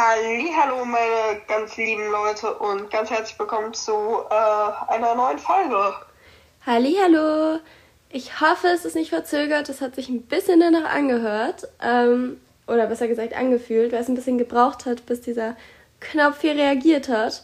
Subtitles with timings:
[0.00, 3.92] Hallo, meine ganz lieben Leute und ganz herzlich willkommen zu
[4.30, 5.92] äh, einer neuen Folge.
[6.64, 7.58] Hallo,
[8.08, 9.68] ich hoffe, es ist nicht verzögert.
[9.68, 14.14] Es hat sich ein bisschen danach angehört ähm, oder besser gesagt angefühlt, weil es ein
[14.14, 15.56] bisschen gebraucht hat, bis dieser
[15.98, 17.42] Knopf hier reagiert hat.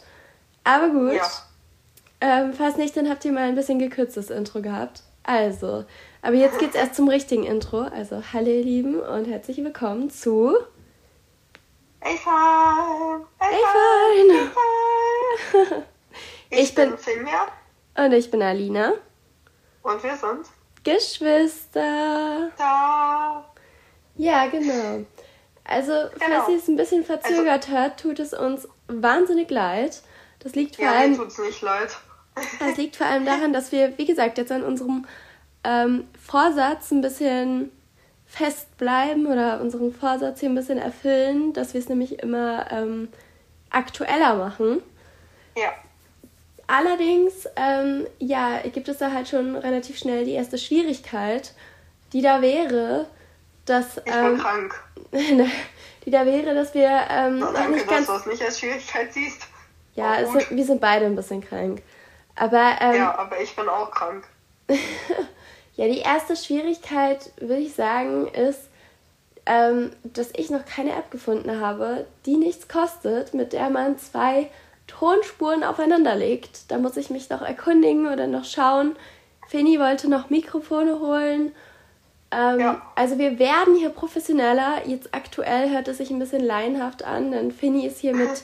[0.63, 1.15] Aber gut.
[1.15, 1.29] Ja.
[2.21, 5.03] Ähm, falls nicht, dann habt ihr mal ein bisschen gekürztes Intro gehabt.
[5.23, 5.83] Also,
[6.21, 7.81] aber jetzt geht's erst zum richtigen Intro.
[7.81, 10.55] Also, hallo ihr Lieben und herzlich willkommen zu
[12.07, 13.25] Ey, fein!
[13.39, 13.61] Ey,
[14.53, 15.83] fein!
[16.51, 17.47] Ich, ich bin, bin Finja.
[17.97, 18.93] Und ich bin Alina.
[19.81, 20.45] Und wir sind
[20.83, 22.51] Geschwister.
[22.55, 23.43] Da.
[24.17, 25.03] Ja, genau.
[25.63, 26.43] Also, genau.
[26.43, 30.03] falls ihr es ein bisschen verzögert also, hört, tut es uns wahnsinnig leid.
[30.39, 31.17] Das liegt vor ja, allem.
[31.17, 31.89] tut's nicht leid.
[32.59, 35.07] das liegt vor allem daran, dass wir, wie gesagt, jetzt an unserem
[35.63, 37.71] ähm, Vorsatz ein bisschen
[38.35, 43.07] festbleiben oder unseren Vorsatz hier ein bisschen erfüllen, dass wir es nämlich immer ähm,
[43.69, 44.81] aktueller machen.
[45.55, 45.71] Ja.
[46.67, 51.53] Allerdings, ähm, ja, gibt es da halt schon relativ schnell die erste Schwierigkeit,
[52.11, 53.07] die da wäre,
[53.65, 53.97] dass.
[53.97, 54.83] Ich ähm, bin krank.
[56.05, 58.07] die da wäre, dass wir ähm, Na, danke, nicht ganz.
[58.07, 59.47] Dass du es nicht als Schwierigkeit siehst.
[59.93, 61.81] Ja, es, wir sind beide ein bisschen krank.
[62.35, 64.27] Aber, ähm, ja, aber ich bin auch krank.
[65.75, 68.69] Ja, die erste Schwierigkeit, würde ich sagen, ist,
[69.45, 74.49] ähm, dass ich noch keine App gefunden habe, die nichts kostet, mit der man zwei
[74.87, 76.71] Tonspuren aufeinander legt.
[76.71, 78.95] Da muss ich mich noch erkundigen oder noch schauen.
[79.47, 81.51] Feni wollte noch Mikrofone holen.
[82.31, 82.81] Ähm, ja.
[82.95, 84.87] Also wir werden hier professioneller.
[84.87, 88.43] Jetzt aktuell hört es sich ein bisschen laienhaft an, denn Feni ist hier mit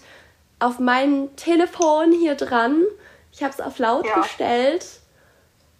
[0.59, 2.83] auf mein Telefon hier dran.
[3.31, 4.21] Ich habe es auf laut ja.
[4.21, 5.00] gestellt.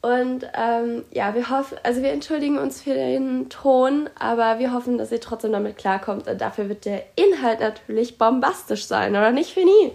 [0.01, 4.97] Und ähm, ja, wir hoffen, also wir entschuldigen uns für den Ton, aber wir hoffen,
[4.97, 6.27] dass ihr trotzdem damit klarkommt.
[6.27, 9.91] Und dafür wird der Inhalt natürlich bombastisch sein, oder nicht, Fini?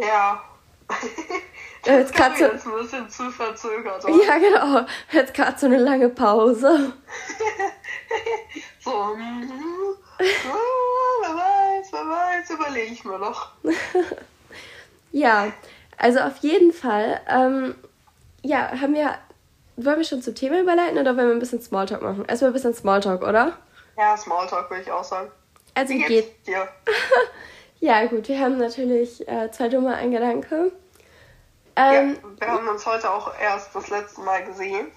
[0.00, 0.42] Ja.
[1.86, 4.24] Jetzt gerade so, jetzt ein bisschen zu verzögert, oder?
[4.24, 4.86] Ja, genau.
[5.10, 6.92] Jetzt gerade so eine lange Pause.
[8.80, 9.50] so, mm,
[10.20, 10.24] oh,
[11.22, 13.52] wer weiß, wer weiß, überlege ich mir noch.
[15.12, 15.52] ja,
[15.98, 17.74] also auf jeden Fall, ähm,
[18.42, 19.18] ja, haben wir,
[19.76, 22.24] wollen wir schon zum Thema überleiten oder wollen wir ein bisschen Smalltalk machen?
[22.26, 23.58] Erstmal ein bisschen Smalltalk, oder?
[23.96, 25.30] Ja, Smalltalk würde ich auch sagen.
[25.74, 26.68] Also Wie geht dir?
[27.80, 30.72] ja, gut, wir haben natürlich äh, zwei dumme, ein Gedanke.
[31.76, 34.88] Ähm, ja, wir haben uns heute auch erst das letzte Mal gesehen.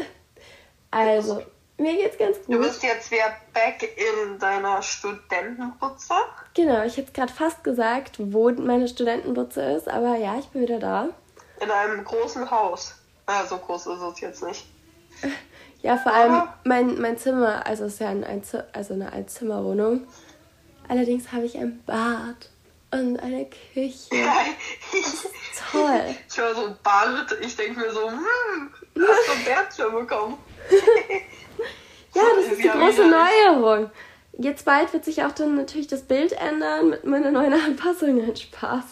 [0.90, 1.42] also,
[1.78, 2.54] mir geht's ganz gut.
[2.54, 6.14] Du bist jetzt wieder back in deiner Studentenbutze.
[6.54, 10.78] Genau, ich hätte gerade fast gesagt, wo meine Studentenbutze ist, aber ja, ich bin wieder
[10.78, 11.08] da.
[11.60, 12.94] In einem großen Haus.
[13.26, 14.66] Ah, so groß ist es jetzt nicht.
[15.82, 20.08] Ja, vor allem mein, mein Zimmer, also es ist ja ein, ein, also eine Einzimmerwohnung.
[20.88, 22.50] Allerdings habe ich ein Bad
[22.90, 24.08] und eine Küche.
[24.92, 25.28] ist
[25.70, 26.16] toll.
[26.28, 28.20] Ich höre so Bad, ich denke mir so, hm,
[28.98, 30.38] hast du ein Bärtchen bekommen?
[32.16, 33.90] Ja, das ist die große Neuerung.
[34.38, 38.20] Jetzt bald wird sich auch dann natürlich das Bild ändern mit meiner neuen Anpassung.
[38.20, 38.84] Ein Spaß.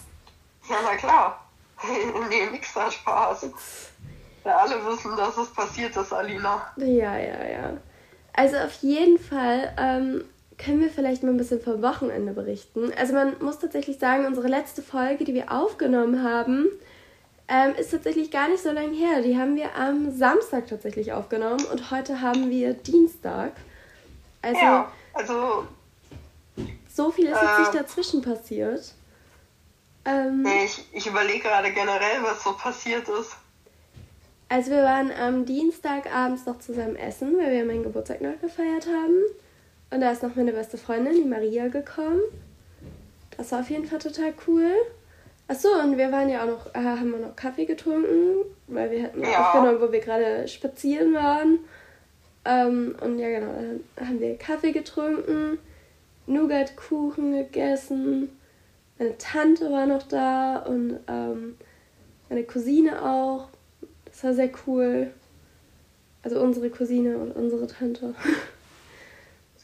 [0.69, 1.49] Ja, na klar.
[2.29, 3.47] nee, nix da Spaß.
[4.45, 6.71] Ja, alle wissen, dass es passiert ist, Alina.
[6.77, 7.77] Ja, ja, ja.
[8.35, 10.25] Also auf jeden Fall ähm,
[10.59, 12.93] können wir vielleicht mal ein bisschen vom Wochenende berichten.
[12.99, 16.67] Also man muss tatsächlich sagen, unsere letzte Folge, die wir aufgenommen haben,
[17.49, 19.23] ähm, ist tatsächlich gar nicht so lange her.
[19.23, 23.53] Die haben wir am Samstag tatsächlich aufgenommen und heute haben wir Dienstag.
[24.43, 25.67] Also, ja, also
[26.89, 28.95] so viel ist jetzt nicht äh, dazwischen passiert.
[30.05, 33.37] Ähm, ich ich überlege gerade generell, was so passiert ist.
[34.49, 38.87] Also wir waren am Dienstag abends noch zusammen essen, weil wir meinen Geburtstag noch gefeiert
[38.87, 39.23] haben.
[39.91, 42.21] Und da ist noch meine beste Freundin, die Maria, gekommen.
[43.37, 44.71] Das war auf jeden Fall total cool.
[45.47, 49.03] Achso, und wir waren ja auch noch, äh, haben wir noch Kaffee getrunken, weil wir
[49.03, 49.47] hatten ja.
[49.47, 51.59] aufgenommen, wo wir gerade spazieren waren.
[52.47, 55.59] Ähm, und ja, genau, dann haben wir Kaffee getrunken,
[56.27, 58.31] Nougatkuchen gegessen.
[58.99, 61.57] Meine Tante war noch da und ähm,
[62.29, 63.49] meine Cousine auch.
[64.07, 65.11] Das war sehr cool.
[66.23, 68.15] Also unsere Cousine und unsere Tante.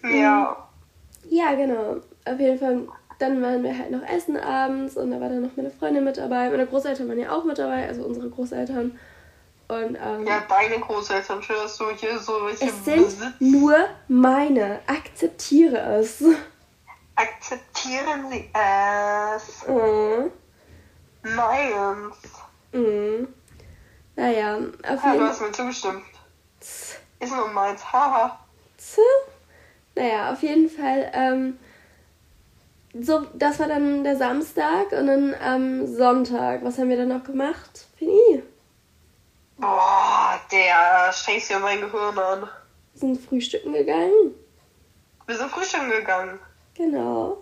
[0.02, 0.69] Ja.
[1.28, 1.96] Ja, genau.
[2.25, 2.88] Auf jeden Fall
[3.20, 6.17] dann waren wir halt noch essen abends und da war dann noch meine Freundin mit
[6.17, 6.49] dabei.
[6.50, 8.99] Meine Großeltern waren ja auch mit dabei, also unsere Großeltern.
[9.69, 13.34] Und, ähm, ja, deine Großeltern, schön, dass du hier so welche Es sind Besitz.
[13.38, 13.76] nur
[14.08, 14.81] meine.
[14.87, 16.25] Akzeptiere es.
[17.14, 19.69] Akzeptieren Sie es.
[19.69, 20.32] Mhm.
[21.23, 22.16] Meins.
[22.73, 23.28] Mhm.
[24.16, 25.19] Naja, auf ja, jeden Fall.
[25.19, 26.02] du hast mir zugestimmt.
[26.58, 28.38] Ist nur meins, haha.
[29.94, 31.58] Naja, auf jeden Fall ähm,
[32.98, 36.64] so, das war dann der Samstag und dann am Sonntag.
[36.64, 37.87] Was haben wir dann noch gemacht?
[37.96, 38.42] Fini.
[39.58, 42.48] Boah, der strengst ja mein Gehirn an.
[42.92, 44.34] Wir sind frühstücken gegangen.
[45.26, 46.38] Wir sind frühstücken gegangen.
[46.75, 47.38] Genau.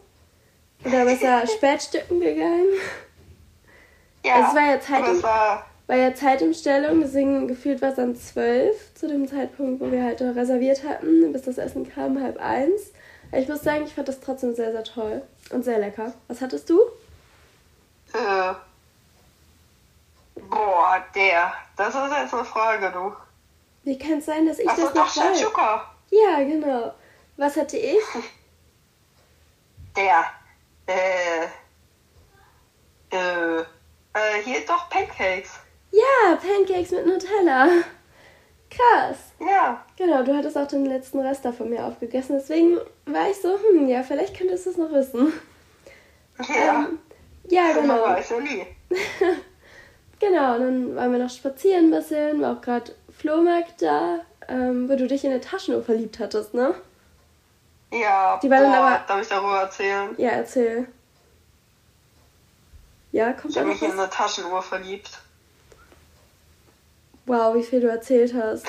[0.85, 2.67] Oder besser Spätstücken gegangen.
[4.25, 8.17] Ja, es war ja Zeit, es war, war ja Zeitumstellung, deswegen gefühlt war es dann
[8.17, 12.93] zwölf zu dem Zeitpunkt, wo wir halt reserviert hatten, bis das Essen kam, halb eins.
[13.33, 16.13] Ich muss sagen, ich fand das trotzdem sehr, sehr toll und sehr lecker.
[16.29, 16.81] Was hattest du?
[18.15, 18.55] äh,
[20.49, 21.53] boah, der.
[21.77, 23.13] Das ist jetzt eine Frage, du.
[23.85, 25.41] Wie kann es sein, dass ich Achso, das doch, nicht weiß?
[25.41, 25.95] Shakshuka.
[26.11, 26.95] Ja, genau.
[27.37, 27.99] Was hatte ich?
[29.97, 30.25] Der.
[30.87, 31.45] Äh,
[33.11, 35.51] äh, äh, hier doch Pancakes.
[35.91, 37.69] Ja, Pancakes mit Nutella.
[38.71, 39.17] Krass.
[39.41, 39.85] Ja.
[39.97, 42.37] Genau, du hattest auch den letzten Rest da von mir aufgegessen.
[42.39, 45.33] Deswegen war ich so, hm, ja, vielleicht könntest du es noch wissen.
[46.49, 46.85] Ja.
[46.87, 46.99] Ähm,
[47.49, 48.03] ja, Man genau.
[48.05, 48.67] weiß ja nie.
[50.21, 54.19] Genau, und dann waren wir noch spazieren ein bisschen, war auch gerade Flohmarkt da,
[54.49, 56.75] ähm, wo du dich in eine Taschenuhr verliebt hattest, ne?
[57.93, 60.09] Ja, Die war dann boah, aber- darf ich darüber erzählen?
[60.19, 60.89] Ja, erzähl.
[63.13, 65.21] Ja, kommt Ich habe mich in eine Taschenuhr verliebt.
[67.29, 68.67] Wow, wie viel du erzählt hast.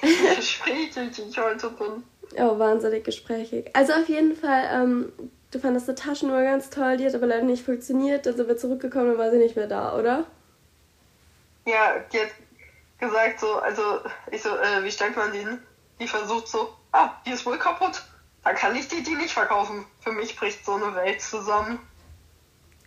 [0.00, 2.04] Gespräche, die ich heute bin.
[2.38, 3.68] Oh, wahnsinnig gesprächig.
[3.74, 5.12] Also auf jeden Fall, ähm,
[5.50, 8.56] du fandest die Taschenuhr ganz toll, die hat aber leider nicht funktioniert, dann sind wir
[8.56, 10.24] zurückgekommen und war sie nicht mehr da, oder?
[11.66, 12.30] Ja, die hat
[13.00, 13.82] gesagt so, also
[14.30, 15.58] ich so, äh, wie stellt man die hin?
[15.98, 18.02] Die versucht so, ah, die ist wohl kaputt.
[18.44, 19.84] Dann kann ich die, die nicht verkaufen.
[19.98, 21.80] Für mich bricht so eine Welt zusammen.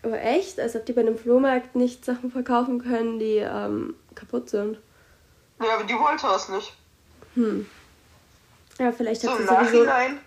[0.02, 0.60] Aber echt?
[0.60, 4.78] Als ob die bei einem Flohmarkt nicht Sachen verkaufen können, die ähm, kaputt sind.
[5.62, 6.74] Ja, aber die wollte es nicht.
[7.36, 7.68] Hm.
[8.80, 9.84] Ja, vielleicht So hat sie im sowieso...
[9.84, 10.20] Nachhinein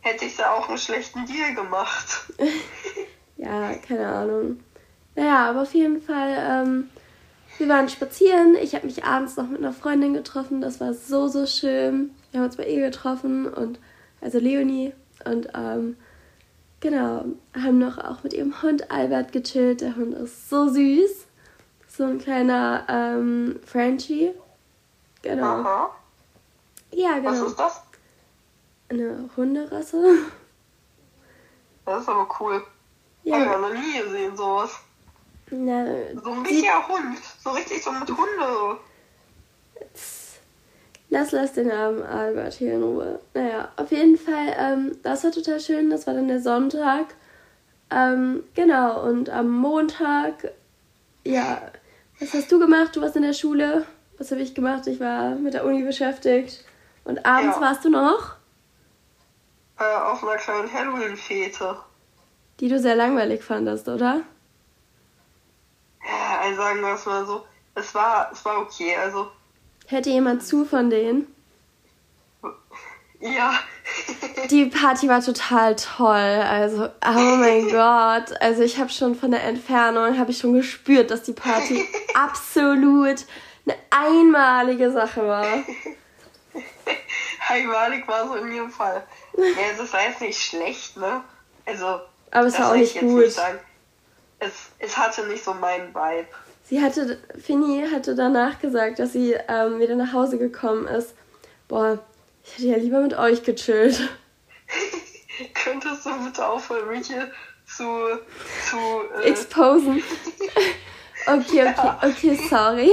[0.00, 2.24] hätte ich da auch einen schlechten Deal gemacht.
[3.42, 4.60] Ja, keine Ahnung.
[5.14, 6.90] Naja, aber auf jeden Fall, ähm,
[7.56, 8.54] wir waren spazieren.
[8.60, 10.60] Ich habe mich abends noch mit einer Freundin getroffen.
[10.60, 12.10] Das war so, so schön.
[12.30, 13.78] Wir haben uns bei ihr getroffen und
[14.20, 14.92] also Leonie
[15.24, 15.96] und ähm,
[16.80, 17.24] genau,
[17.54, 19.80] haben noch auch mit ihrem Hund Albert gechillt.
[19.80, 21.26] Der Hund ist so süß.
[21.92, 24.30] So ein kleiner ähm, Frenchie.
[25.22, 25.60] Genau.
[25.60, 25.90] Aha.
[26.92, 27.46] Ja, Was genau.
[27.48, 27.82] ist das?
[28.88, 30.18] Eine Hunderasse.
[31.84, 32.62] Das ist aber cool.
[33.24, 33.38] Ja.
[33.38, 34.70] Ich Ja, noch nie gesehen, sowas.
[35.50, 35.84] na,
[36.22, 37.18] So ein richtiger Hund.
[37.42, 38.78] So richtig so mit Hunde.
[41.12, 43.20] Lass, lass den armen Albert hier in Ruhe.
[43.34, 45.90] Naja, auf jeden Fall, ähm, das war total schön.
[45.90, 47.14] Das war dann der Sonntag.
[47.90, 50.52] Ähm, genau, und am Montag,
[51.24, 51.60] ja,
[52.20, 52.94] was hast du gemacht?
[52.96, 53.86] Du warst in der Schule.
[54.18, 54.86] Was habe ich gemacht?
[54.86, 56.64] Ich war mit der Uni beschäftigt.
[57.04, 57.62] Und abends Ja.
[57.62, 58.36] warst du noch,
[59.78, 61.76] Äh, auf einer kleinen Halloween-Fete.
[62.60, 64.20] die du sehr langweilig fandest, oder?
[66.06, 67.46] Ja, also sagen wir es mal so.
[67.74, 68.94] Es war, es war okay.
[68.96, 69.30] Also,
[69.86, 71.26] Hätte jemand zu von denen?
[73.20, 73.54] Ja.
[74.50, 76.14] Die Party war total toll.
[76.14, 78.40] Also, oh mein Gott.
[78.40, 83.24] Also ich habe schon von der Entfernung, habe ich schon gespürt, dass die Party absolut
[83.66, 85.46] eine einmalige Sache war.
[87.48, 89.02] Einmalig war so in jedem Fall.
[89.36, 89.44] Ja,
[89.76, 91.22] das war jetzt nicht schlecht, ne?
[91.66, 92.00] Also,
[92.30, 93.24] Aber es war auch nicht gut.
[93.24, 93.58] Nicht sagen.
[94.38, 96.28] Es, es hatte nicht so meinen Vibe.
[96.64, 101.14] Sie hatte, Finny hatte danach gesagt, dass sie ähm, wieder nach Hause gekommen ist.
[101.66, 101.98] Boah,
[102.50, 104.00] ich hätte ja lieber mit euch gechillt.
[105.54, 107.30] Könntest du bitte aufhören, mich hier
[107.66, 107.84] zu,
[108.68, 108.76] zu,
[109.22, 110.02] äh, Exposen.
[111.26, 112.90] Okay, okay, okay, sorry.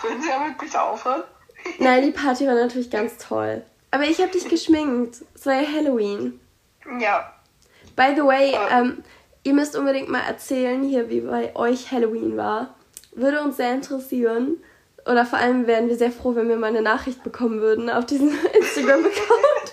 [0.00, 1.22] können Sie damit bitte aufhören?
[1.78, 3.62] Nein, die Party war natürlich ganz toll.
[3.92, 5.18] Aber ich habe dich geschminkt.
[5.32, 6.40] Es war ja Halloween.
[6.98, 7.32] Ja,
[7.94, 8.80] By the way, Ah.
[8.80, 9.04] ähm,
[9.44, 12.74] ihr müsst unbedingt mal erzählen hier, wie bei euch Halloween war.
[13.12, 14.56] Würde uns sehr interessieren.
[15.06, 18.06] Oder vor allem wären wir sehr froh, wenn wir mal eine Nachricht bekommen würden auf
[18.06, 19.72] diesem Instagram-Account.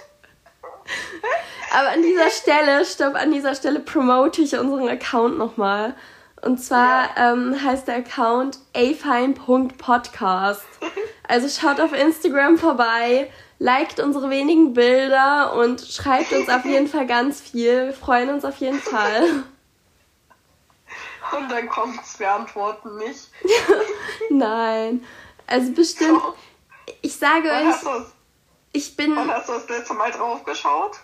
[1.71, 5.93] Aber an dieser Stelle, stopp, an dieser Stelle promote ich unseren Account nochmal.
[6.41, 10.65] Und zwar ähm, heißt der Account afine.podcast.
[11.27, 17.05] Also schaut auf Instagram vorbei, liked unsere wenigen Bilder und schreibt uns auf jeden Fall
[17.05, 17.88] ganz viel.
[17.88, 19.43] Wir freuen uns auf jeden Fall.
[21.33, 23.29] Und dann kommt's, wir antworten nicht.
[24.29, 25.05] Nein.
[25.48, 26.21] Also bestimmt,
[27.01, 28.05] ich sage Wann euch,
[28.71, 31.00] ich bin, wann hast du das letzte Mal drauf geschaut?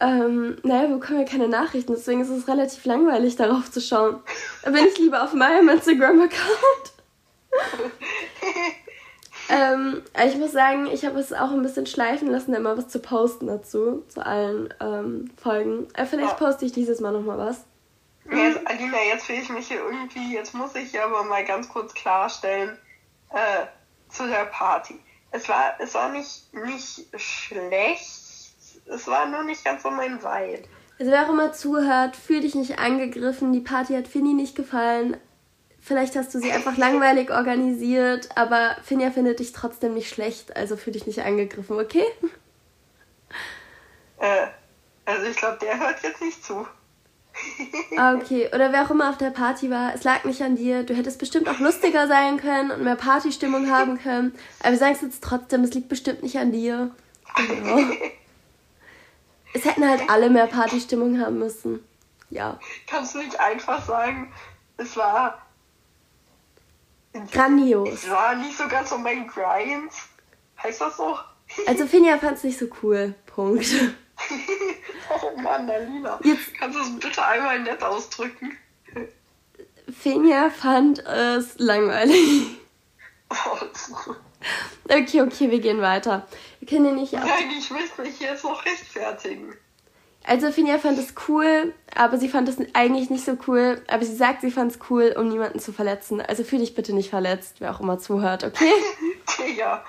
[0.00, 4.20] ähm, naja, wir bekommen ja keine Nachrichten, deswegen ist es relativ langweilig, darauf zu schauen.
[4.62, 6.92] Da bin ich lieber auf meinem Instagram-Account.
[9.48, 13.00] ähm, ich muss sagen, ich habe es auch ein bisschen schleifen lassen, immer was zu
[13.00, 15.88] posten dazu, zu allen ähm, Folgen.
[15.94, 16.46] Äh, vielleicht ja.
[16.46, 17.64] poste ich dieses Mal nochmal was.
[18.30, 21.94] Jetzt, Alina, jetzt will ich mich hier irgendwie, jetzt muss ich aber mal ganz kurz
[21.94, 22.78] klarstellen,
[23.30, 23.66] äh,
[24.10, 25.00] zu der Party.
[25.30, 28.20] Es war, es war nicht, nicht schlecht,
[28.86, 30.68] es war nur nicht ganz so mein Vibe.
[30.98, 33.52] Also wer auch immer zuhört, fühl dich nicht angegriffen.
[33.52, 35.16] Die Party hat Finny nicht gefallen.
[35.80, 40.76] Vielleicht hast du sie einfach langweilig organisiert, aber Finja findet dich trotzdem nicht schlecht, also
[40.76, 42.04] fühl dich nicht angegriffen, okay?
[44.18, 44.48] Äh,
[45.04, 46.66] also ich glaube, der hört jetzt nicht zu.
[47.96, 50.84] Ah, okay, oder wer auch immer auf der Party war, es lag nicht an dir.
[50.84, 54.34] Du hättest bestimmt auch lustiger sein können und mehr Partystimmung haben können.
[54.60, 56.90] Aber wir sagen es jetzt trotzdem, es liegt bestimmt nicht an dir.
[57.36, 57.80] Genau.
[59.54, 61.82] Es hätten halt alle mehr Partystimmung haben müssen.
[62.30, 62.58] Ja.
[62.86, 64.32] Kannst du nicht einfach sagen,
[64.76, 65.42] es war.
[67.32, 68.04] Grandios.
[68.04, 69.90] Es war nicht so ganz so mein Grind.
[70.62, 71.16] Heißt das so?
[71.66, 73.14] Also Finja fand es nicht so cool.
[73.26, 73.66] Punkt.
[75.10, 76.18] oh Mann, Alina.
[76.22, 78.56] Jetzt, Kannst du es bitte einmal nett ausdrücken?
[79.92, 82.58] Finja fand es langweilig.
[84.88, 86.26] okay, okay, wir gehen weiter.
[86.60, 89.54] Wir können nicht Nein, ich möchte mich jetzt noch rechtfertigen.
[90.24, 93.82] Also Finja fand es cool, aber sie fand es eigentlich nicht so cool.
[93.88, 96.20] Aber sie sagt, sie fand es cool, um niemanden zu verletzen.
[96.20, 98.72] Also fühl dich bitte nicht verletzt, wer auch immer zuhört, okay?
[99.56, 99.82] ja.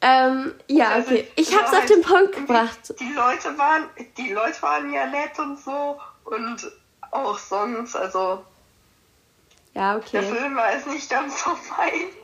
[0.00, 1.26] Ähm, ja, okay.
[1.36, 2.94] Ich hab's auf den Punkt gebracht.
[3.00, 3.84] Die Leute waren,
[4.16, 6.70] die Leute waren ja nett und so und
[7.10, 8.44] auch sonst, also.
[9.74, 10.20] Ja, okay.
[10.20, 12.14] Der Film war jetzt nicht ganz so meins.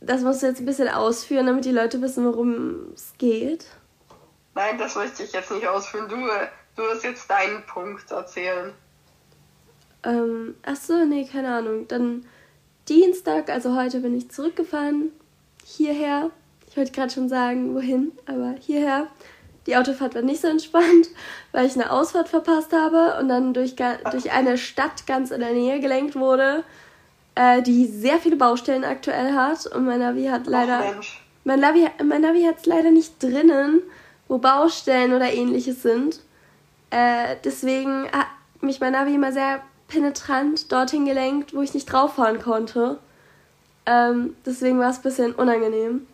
[0.00, 3.66] Das musst du jetzt ein bisschen ausführen, damit die Leute wissen, worum es geht.
[4.54, 6.08] Nein, das möchte ich jetzt nicht ausführen.
[6.08, 6.16] Du,
[6.76, 8.72] du wirst jetzt deinen Punkt erzählen.
[10.04, 11.88] Ähm, achso, nee, keine Ahnung.
[11.88, 12.26] Dann
[12.88, 15.12] Dienstag, also heute bin ich zurückgefahren.
[15.76, 16.30] Hierher.
[16.68, 19.08] Ich wollte gerade schon sagen, wohin, aber hierher.
[19.66, 21.08] Die Autofahrt war nicht so entspannt,
[21.52, 25.52] weil ich eine Ausfahrt verpasst habe und dann durch, durch eine Stadt ganz in der
[25.52, 26.64] Nähe gelenkt wurde
[27.38, 29.66] äh, die sehr viele Baustellen aktuell hat.
[29.66, 30.82] Und mein Navi hat leider.
[30.98, 31.04] Ach,
[31.44, 33.80] mein Navi, mein Navi hat es leider nicht drinnen,
[34.26, 36.20] wo Baustellen oder ähnliches sind.
[36.90, 38.26] Äh, deswegen hat
[38.60, 42.98] mich mein Navi immer sehr penetrant dorthin gelenkt, wo ich nicht drauf fahren konnte.
[43.88, 46.06] Ähm, deswegen war es ein bisschen unangenehm.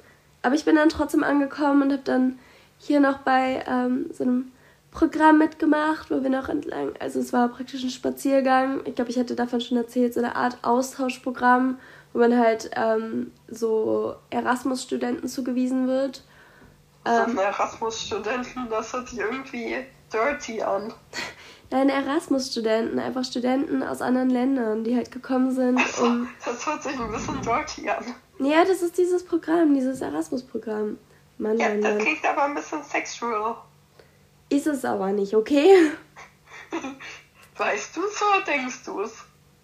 [0.42, 2.38] Aber ich bin dann trotzdem angekommen und habe dann
[2.78, 4.52] hier noch bei ähm, so einem
[4.92, 8.80] Programm mitgemacht, wo wir noch entlang, also es war praktisch ein Spaziergang.
[8.84, 11.78] Ich glaube, ich hatte davon schon erzählt, so eine Art Austauschprogramm,
[12.12, 16.22] wo man halt ähm, so Erasmus-Studenten zugewiesen wird.
[17.04, 19.78] Ähm, Erasmus-Studenten, das hört sich irgendwie
[20.12, 20.94] dirty an.
[21.74, 26.28] Nein, Erasmus-Studenten, einfach Studenten aus anderen Ländern, die halt gekommen sind, um.
[26.44, 28.14] Das hört sich ein bisschen dirty an.
[28.38, 30.98] Ja, das ist dieses Programm, dieses Erasmus-Programm.
[31.38, 33.56] Mann, ja, Mann, das klingt aber ein bisschen sexual.
[34.50, 35.90] Ist es aber nicht, okay?
[37.56, 39.12] Weißt du es oder denkst du es?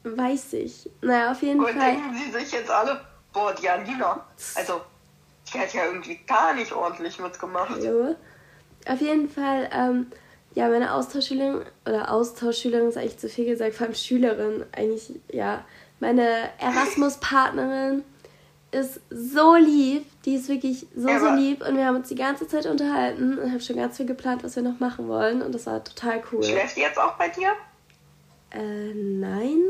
[0.02, 0.90] Weiß ich.
[1.02, 1.92] Naja, auf jeden oder Fall.
[1.92, 3.00] denken sie sich jetzt alle,
[3.32, 4.26] boah, die Alina,
[4.56, 4.80] also,
[5.46, 7.70] die hat ja irgendwie gar nicht ordentlich mitgemacht.
[7.70, 8.16] Hallo.
[8.88, 10.06] Auf jeden Fall, ähm,
[10.54, 15.64] ja, meine Austauschschülerin, oder Austauschschülerin ist eigentlich zu viel gesagt, vor allem Schülerin, eigentlich, ja,
[16.00, 18.02] meine Erasmus-Partnerin
[18.72, 20.06] ist so lieb.
[20.24, 21.66] Die ist wirklich so, so lieb.
[21.66, 24.56] Und wir haben uns die ganze Zeit unterhalten und haben schon ganz viel geplant, was
[24.56, 25.42] wir noch machen wollen.
[25.42, 26.42] Und das war total cool.
[26.42, 27.50] Schläft die jetzt auch bei dir?
[28.50, 29.60] Äh, nein.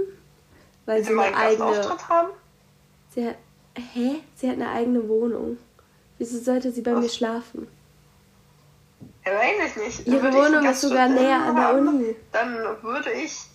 [0.87, 1.99] Weil sie, sie eine eigene.
[2.09, 2.29] haben?
[3.15, 3.37] Sie hat.
[3.77, 4.17] Hä?
[4.35, 5.59] Sie hat eine eigene Wohnung.
[6.19, 7.03] Wieso sollte sie bei was?
[7.03, 7.69] mir schlafen?
[9.25, 10.07] Ja, weiß ich nicht.
[10.07, 12.17] Ihre Wohnung ist sogar näher an der Uni.
[12.33, 13.51] Dann würde ich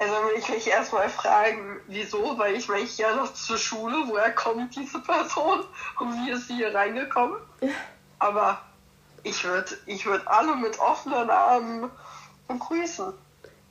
[0.00, 4.34] also ich mich erstmal fragen, wieso, weil ich meine, ich ja noch zur Schule, woher
[4.34, 5.62] kommt diese Person
[5.98, 7.38] und wie ist sie hier reingekommen?
[8.18, 8.62] Aber
[9.22, 11.90] ich würde ich würd alle mit offenen Armen
[12.48, 13.12] begrüßen.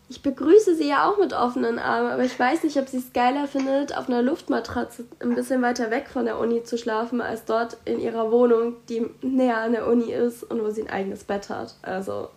[0.09, 3.13] Ich begrüße sie ja auch mit offenen Armen, aber ich weiß nicht, ob sie es
[3.13, 7.45] geiler findet, auf einer Luftmatratze ein bisschen weiter weg von der Uni zu schlafen, als
[7.45, 11.23] dort in ihrer Wohnung, die näher an der Uni ist und wo sie ein eigenes
[11.23, 11.75] Bett hat.
[11.83, 12.29] Also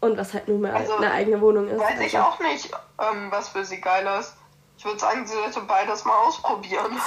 [0.00, 1.80] und was halt nur mehr also, eine eigene Wohnung ist.
[1.80, 2.02] Weiß also.
[2.02, 4.34] ich auch nicht, ähm, was für sie geil ist.
[4.76, 6.92] Ich würde sagen, sie sollte beides mal ausprobieren.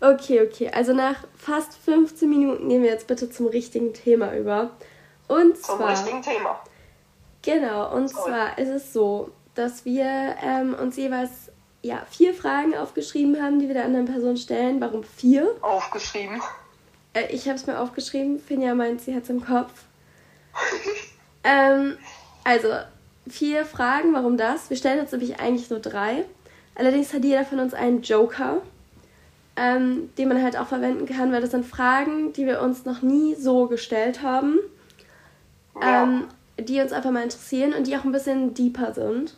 [0.00, 0.70] Okay, okay.
[0.70, 4.70] Also nach fast 15 Minuten gehen wir jetzt bitte zum richtigen Thema über.
[5.28, 5.92] Und zum zwar.
[5.92, 6.60] richtigen Thema.
[7.44, 8.30] Genau, und Sorry.
[8.30, 11.30] zwar ist es so, dass wir ähm, uns jeweils
[11.82, 14.80] ja, vier Fragen aufgeschrieben haben, die wir der anderen Person stellen.
[14.80, 15.54] Warum vier?
[15.60, 16.40] Aufgeschrieben.
[17.12, 18.38] Äh, ich habe es mir aufgeschrieben.
[18.40, 19.72] Finja meint, sie hat es im Kopf.
[21.46, 21.98] Ähm,
[22.44, 22.68] also,
[23.28, 24.70] vier Fragen, warum das?
[24.70, 26.24] Wir stellen uns nämlich eigentlich nur drei.
[26.74, 28.62] Allerdings hat jeder von uns einen Joker.
[29.56, 33.02] ähm, den man halt auch verwenden kann, weil das sind Fragen, die wir uns noch
[33.02, 34.58] nie so gestellt haben,
[35.80, 36.02] ja.
[36.04, 36.24] ähm,
[36.58, 39.36] die uns einfach mal interessieren und die auch ein bisschen deeper sind.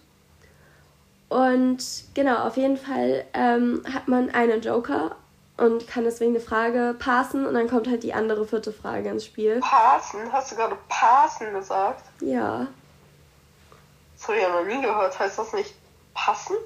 [1.28, 1.82] Und
[2.14, 5.16] genau, auf jeden Fall ähm, hat man einen Joker
[5.56, 9.24] und kann deswegen eine Frage passen und dann kommt halt die andere vierte Frage ins
[9.24, 9.60] Spiel.
[9.60, 10.20] Passen?
[10.30, 12.04] Hast du gerade passen gesagt?
[12.20, 12.66] Ja.
[14.16, 15.18] Das habe ich ja noch nie gehört.
[15.18, 15.74] Heißt das nicht
[16.14, 16.56] passen?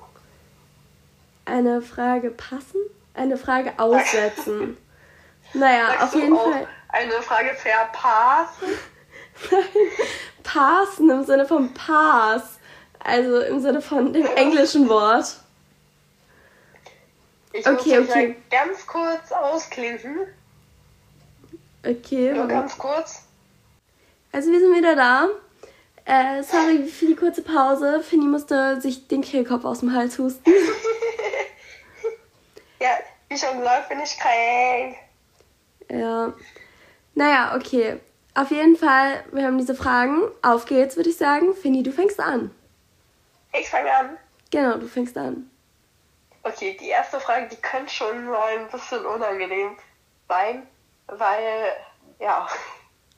[1.45, 2.81] Eine Frage passen?
[3.15, 4.77] Eine Frage aussetzen.
[5.55, 6.69] naja, Sagst auf jeden Fall.
[6.89, 8.69] Eine Frage verpassen?
[9.51, 9.65] Nein,
[10.53, 12.59] passen im Sinne von Pass.
[12.99, 15.37] Also im Sinne von dem englischen Wort.
[17.53, 18.37] Ich okay, muss okay.
[18.51, 20.19] ganz kurz ausklinken.
[21.85, 22.33] Okay.
[22.33, 23.23] Nur ganz kurz.
[24.33, 25.29] Also wir sind wieder da.
[26.05, 28.03] Äh, sorry für die kurze Pause.
[28.03, 30.51] Finny musste sich den Kehlkopf aus dem Hals husten.
[32.81, 32.91] ja,
[33.29, 34.97] wie schon gesagt, bin ich krank.
[35.91, 36.33] Ja.
[37.15, 38.01] Naja, okay.
[38.35, 40.23] Auf jeden Fall, wir haben diese Fragen.
[40.43, 41.55] Auf geht's, würde ich sagen.
[41.55, 42.55] Finny, du fängst an.
[43.53, 44.19] Ich fange an.
[44.51, 45.51] Genau, du fängst an.
[46.43, 49.77] Okay, die erste Frage, die könnte schon mal ein bisschen unangenehm
[50.29, 50.67] sein,
[51.07, 51.73] weil,
[52.19, 52.49] ja.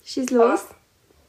[0.04, 0.66] Schieß los.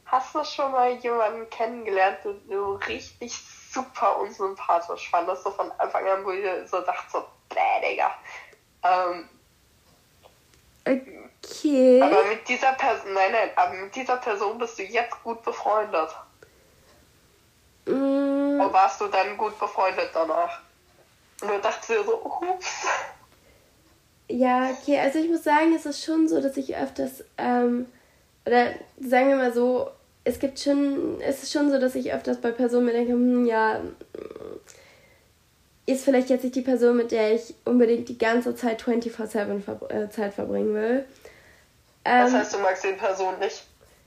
[0.06, 3.36] Hast du schon mal jemanden kennengelernt, den du richtig
[3.70, 8.10] super unsympathisch fandest, so von Anfang an, wo ihr so dacht, so, bäh, Digga.
[8.82, 9.28] Ähm,
[10.84, 11.23] okay.
[12.02, 16.08] Aber mit dieser Person, nein, nein, aber mit dieser Person bist du jetzt gut befreundet.
[17.86, 18.60] Mm.
[18.60, 20.60] Oder warst du dann gut befreundet danach?
[21.42, 22.86] Und du dachtest dir so, ups.
[24.28, 27.86] Ja, okay, also ich muss sagen, es ist schon so, dass ich öfters, ähm,
[28.46, 29.90] oder sagen wir mal so,
[30.24, 33.44] es gibt schon, es ist schon so, dass ich öfters bei Personen mir denke, hm,
[33.44, 33.80] ja,
[35.86, 39.90] ist vielleicht jetzt nicht die Person, mit der ich unbedingt die ganze Zeit 24-7 ver
[39.90, 41.04] äh, Zeit verbringen will.
[42.04, 43.64] Ähm, das heißt, du magst die Person nicht?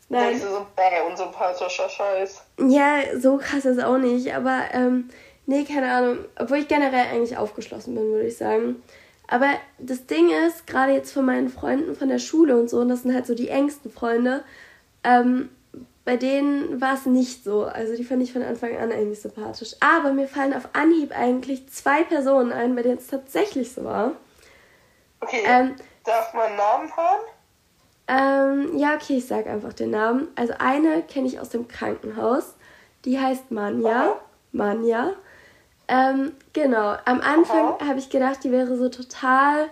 [0.10, 0.30] Nein.
[0.30, 2.42] Denkst du so, bäh, unsympathischer Scheiß.
[2.68, 5.10] Ja, so krass ist es auch nicht, aber ähm,
[5.48, 6.26] Nee, keine Ahnung.
[6.38, 8.84] Obwohl ich generell eigentlich aufgeschlossen bin, würde ich sagen.
[9.28, 9.48] Aber
[9.80, 13.04] das Ding ist, gerade jetzt von meinen Freunden von der Schule und so, und das
[13.04, 14.44] sind halt so die engsten Freunde,
[15.04, 15.50] ähm,
[16.04, 17.64] bei denen war es nicht so.
[17.64, 19.76] Also die fand ich von Anfang an eigentlich sympathisch.
[19.80, 24.12] Aber mir fallen auf Anhieb eigentlich zwei Personen ein, bei denen es tatsächlich so war.
[25.22, 25.44] Okay.
[25.46, 27.22] Ähm, Darf man Namen hören?
[28.08, 30.28] Ähm, ja, okay, ich sag einfach den Namen.
[30.36, 32.56] Also eine kenne ich aus dem Krankenhaus.
[33.06, 34.16] Die heißt Manja.
[34.52, 35.14] Manja.
[35.88, 39.70] Ähm, genau, am Anfang habe ich gedacht, die wäre so total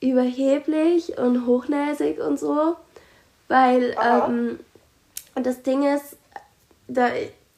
[0.00, 2.76] überheblich und hochnäsig und so,
[3.48, 4.58] weil ähm,
[5.34, 6.16] das Ding ist,
[6.88, 7.08] da,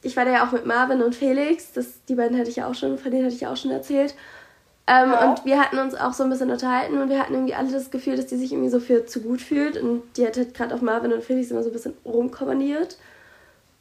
[0.01, 2.67] ich war da ja auch mit Marvin und Felix, das, die beiden hatte ich ja
[2.67, 4.13] auch schon, von denen hatte ich ja auch schon erzählt.
[4.85, 5.29] Ähm, ja.
[5.29, 7.89] Und wir hatten uns auch so ein bisschen unterhalten und wir hatten irgendwie alle das
[7.89, 10.75] Gefühl, dass die sich irgendwie so für zu gut fühlt und die hat halt gerade
[10.75, 12.97] auf Marvin und Felix immer so ein bisschen rumkommandiert.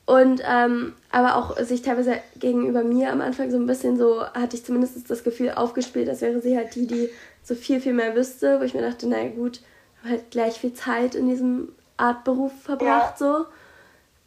[0.05, 4.57] Und ähm, aber auch sich teilweise gegenüber mir am Anfang so ein bisschen so, hatte
[4.57, 7.09] ich zumindest das Gefühl aufgespielt, als wäre sie halt die, die
[7.43, 9.61] so viel, viel mehr wüsste, wo ich mir dachte, naja gut,
[10.09, 13.27] halt gleich viel Zeit in diesem Art Beruf verbracht, ja.
[13.27, 13.47] so.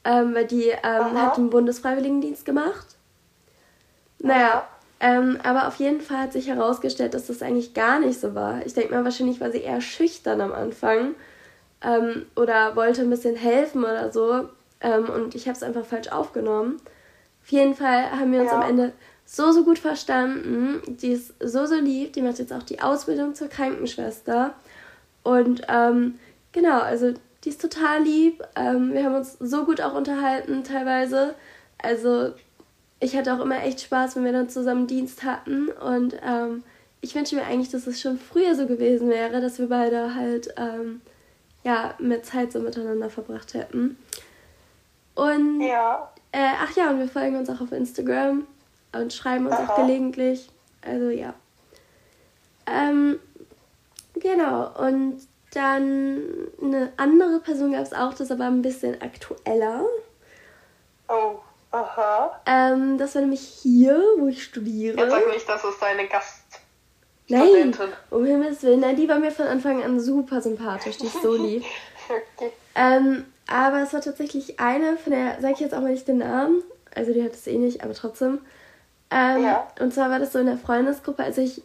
[0.04, 2.96] Ähm, weil die ähm, hat den Bundesfreiwilligendienst gemacht.
[4.20, 4.68] Naja,
[5.00, 8.66] ähm, aber auf jeden Fall hat sich herausgestellt, dass das eigentlich gar nicht so war.
[8.66, 11.16] Ich denke mal, wahrscheinlich war sie eher schüchtern am Anfang
[11.82, 14.50] ähm, oder wollte ein bisschen helfen oder so.
[14.82, 16.78] Ähm, und ich habe es einfach falsch aufgenommen.
[17.44, 18.62] Auf jeden Fall haben wir uns ja.
[18.62, 18.94] am Ende
[19.26, 20.82] so, so gut verstanden.
[20.88, 22.14] Die ist so, so lieb.
[22.14, 24.54] Die macht jetzt auch die Ausbildung zur Krankenschwester.
[25.24, 26.20] Und ähm,
[26.52, 28.44] genau, also die ist total lieb.
[28.56, 31.36] Ähm, wir haben uns so gut auch unterhalten teilweise.
[31.78, 32.34] Also
[33.00, 35.70] ich hatte auch immer echt Spaß, wenn wir dann zusammen Dienst hatten.
[35.70, 36.64] Und ähm,
[37.02, 40.54] ich wünsche mir eigentlich, dass es schon früher so gewesen wäre, dass wir beide halt
[40.58, 41.02] ähm,
[41.64, 43.98] ja, mehr Zeit so miteinander verbracht hätten.
[45.16, 46.12] Und ja.
[46.32, 48.46] Äh, ach ja, und wir folgen uns auch auf Instagram
[48.94, 49.74] und schreiben uns Aha.
[49.74, 50.50] auch gelegentlich.
[50.82, 51.34] Also ja.
[52.68, 53.20] Ähm,
[54.14, 55.22] genau, und
[55.54, 56.22] dann
[56.62, 59.86] eine andere Person gab es auch, das aber ein bisschen aktueller.
[61.08, 61.40] Oh,
[61.76, 62.42] aha.
[62.46, 64.98] Ähm, das war nämlich hier, wo ich studiere.
[64.98, 66.44] Jetzt sag nicht, das ist deine Gast.
[67.28, 67.76] Nein,
[68.12, 68.82] um Himmels Willen.
[68.82, 70.98] Nein, die war mir von Anfang an super sympathisch.
[70.98, 71.64] Die ist so lieb.
[72.08, 72.52] okay.
[72.76, 76.20] Ähm, aber es war tatsächlich eine, von der sage ich jetzt auch mal nicht den
[76.20, 76.64] Namen.
[76.94, 78.40] Also die hat es eh nicht, aber trotzdem.
[79.10, 79.68] Ähm, ja.
[79.80, 81.24] Und zwar war das so in der Freundesgruppe.
[81.24, 81.62] Also ich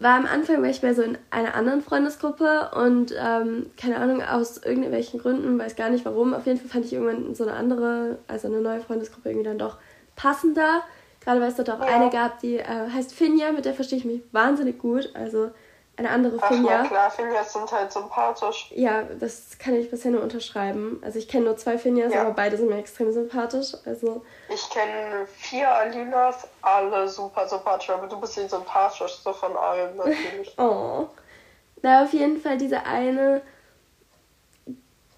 [0.00, 4.22] war am Anfang war ich bei so in einer anderen Freundesgruppe und ähm, keine Ahnung,
[4.22, 6.34] aus irgendwelchen Gründen, weiß gar nicht warum.
[6.34, 9.58] Auf jeden Fall fand ich irgendwann so eine andere, also eine neue Freundesgruppe irgendwie dann
[9.58, 9.78] doch
[10.14, 10.82] passender.
[11.20, 11.86] Gerade weil es dort auch ja.
[11.86, 15.10] eine gab, die äh, heißt Finja, mit der verstehe ich mich wahnsinnig gut.
[15.14, 15.50] Also
[15.98, 16.82] eine andere Ach, Finja.
[16.82, 18.70] na klar, Finjas sind halt sympathisch.
[18.74, 21.00] Ja, das kann ich bisher nur unterschreiben.
[21.04, 22.20] Also ich kenne nur zwei Finjas, Ja.
[22.22, 23.72] aber beide sind mir extrem sympathisch.
[23.84, 29.96] Also Ich kenne vier Alinas, alle super sympathisch, aber du bist die sympathischste von allen
[29.96, 30.54] natürlich.
[30.58, 31.08] Oh.
[31.82, 33.40] Na, auf jeden Fall diese eine,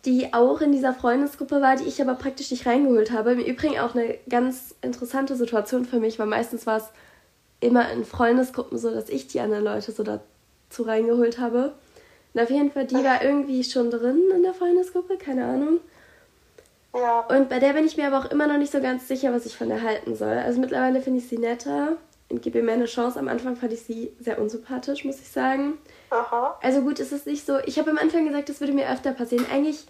[0.04, 3.32] die auch in dieser Freundesgruppe war, die ich aber praktisch nicht reingeholt habe.
[3.32, 6.84] Im Übrigen auch eine ganz interessante Situation für mich, weil meistens war es
[7.60, 10.02] immer in Freundesgruppen so, dass ich die anderen Leute so
[10.70, 11.72] dazu reingeholt habe.
[12.32, 15.80] Und auf jeden Fall, die war irgendwie schon drin in der Freundesgruppe, keine Ahnung.
[16.94, 19.32] Ja, Und bei der bin ich mir aber auch immer noch nicht so ganz sicher,
[19.32, 20.38] was ich von der halten soll.
[20.38, 21.96] Also mittlerweile finde ich sie netter
[22.28, 23.18] und gebe ihr mehr eine Chance.
[23.18, 25.78] Am Anfang fand ich sie sehr unsympathisch, muss ich sagen.
[26.10, 26.58] aha.
[26.62, 27.58] Also gut, es ist nicht so.
[27.66, 29.46] Ich habe am Anfang gesagt, das würde mir öfter passieren.
[29.52, 29.86] Eigentlich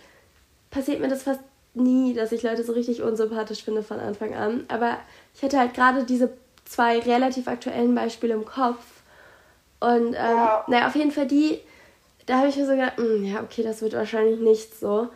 [0.70, 1.40] passiert mir das fast
[1.74, 4.64] nie, dass ich Leute so richtig unsympathisch finde von Anfang an.
[4.68, 4.98] Aber
[5.34, 6.30] ich hatte halt gerade diese
[6.64, 8.82] zwei relativ aktuellen Beispiele im Kopf.
[9.80, 10.64] Und ähm, Ja.
[10.68, 11.60] naja, auf jeden Fall die,
[12.26, 15.08] da habe ich mir so gedacht, "Hm, ja, okay, das wird wahrscheinlich nicht so.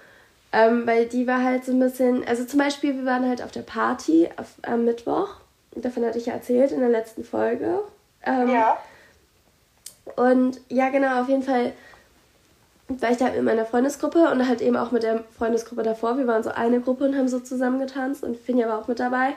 [0.53, 3.51] Ähm, weil die war halt so ein bisschen, also zum Beispiel, wir waren halt auf
[3.51, 5.29] der Party auf, am Mittwoch.
[5.75, 7.81] Davon hatte ich ja erzählt in der letzten Folge.
[8.25, 8.79] Ähm, Ja,
[10.17, 11.73] und ja, genau, auf jeden Fall
[12.89, 16.19] war ich da mit meiner Freundesgruppe und halt eben auch mit der Freundesgruppe davor.
[16.19, 19.01] Wir waren so eine Gruppe und haben so zusammen getanzt und Finja war auch mit
[19.01, 19.35] dabei.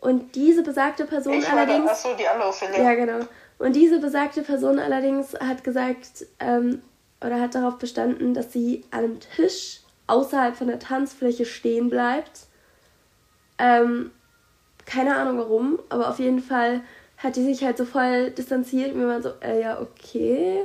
[0.00, 1.90] Und diese besagte Person ich allerdings.
[1.90, 2.82] achso, die andere Finja.
[2.82, 3.24] Ja, genau.
[3.60, 6.80] Und diese besagte Person allerdings hat gesagt, ähm,
[7.22, 12.46] oder hat darauf bestanden, dass sie an einem Tisch außerhalb von der Tanzfläche stehen bleibt.
[13.58, 14.12] Ähm,
[14.86, 16.80] keine Ahnung warum, aber auf jeden Fall
[17.18, 20.64] hat die sich halt so voll distanziert wir waren so, äh, ja, okay,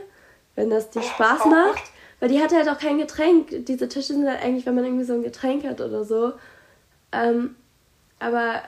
[0.55, 1.83] wenn das dir Spaß Auch macht.
[2.21, 3.65] Weil die hatte halt auch kein Getränk.
[3.65, 6.31] Diese Tische sind halt eigentlich, wenn man irgendwie so ein Getränk hat oder so.
[7.11, 7.57] Ähm,
[8.19, 8.61] aber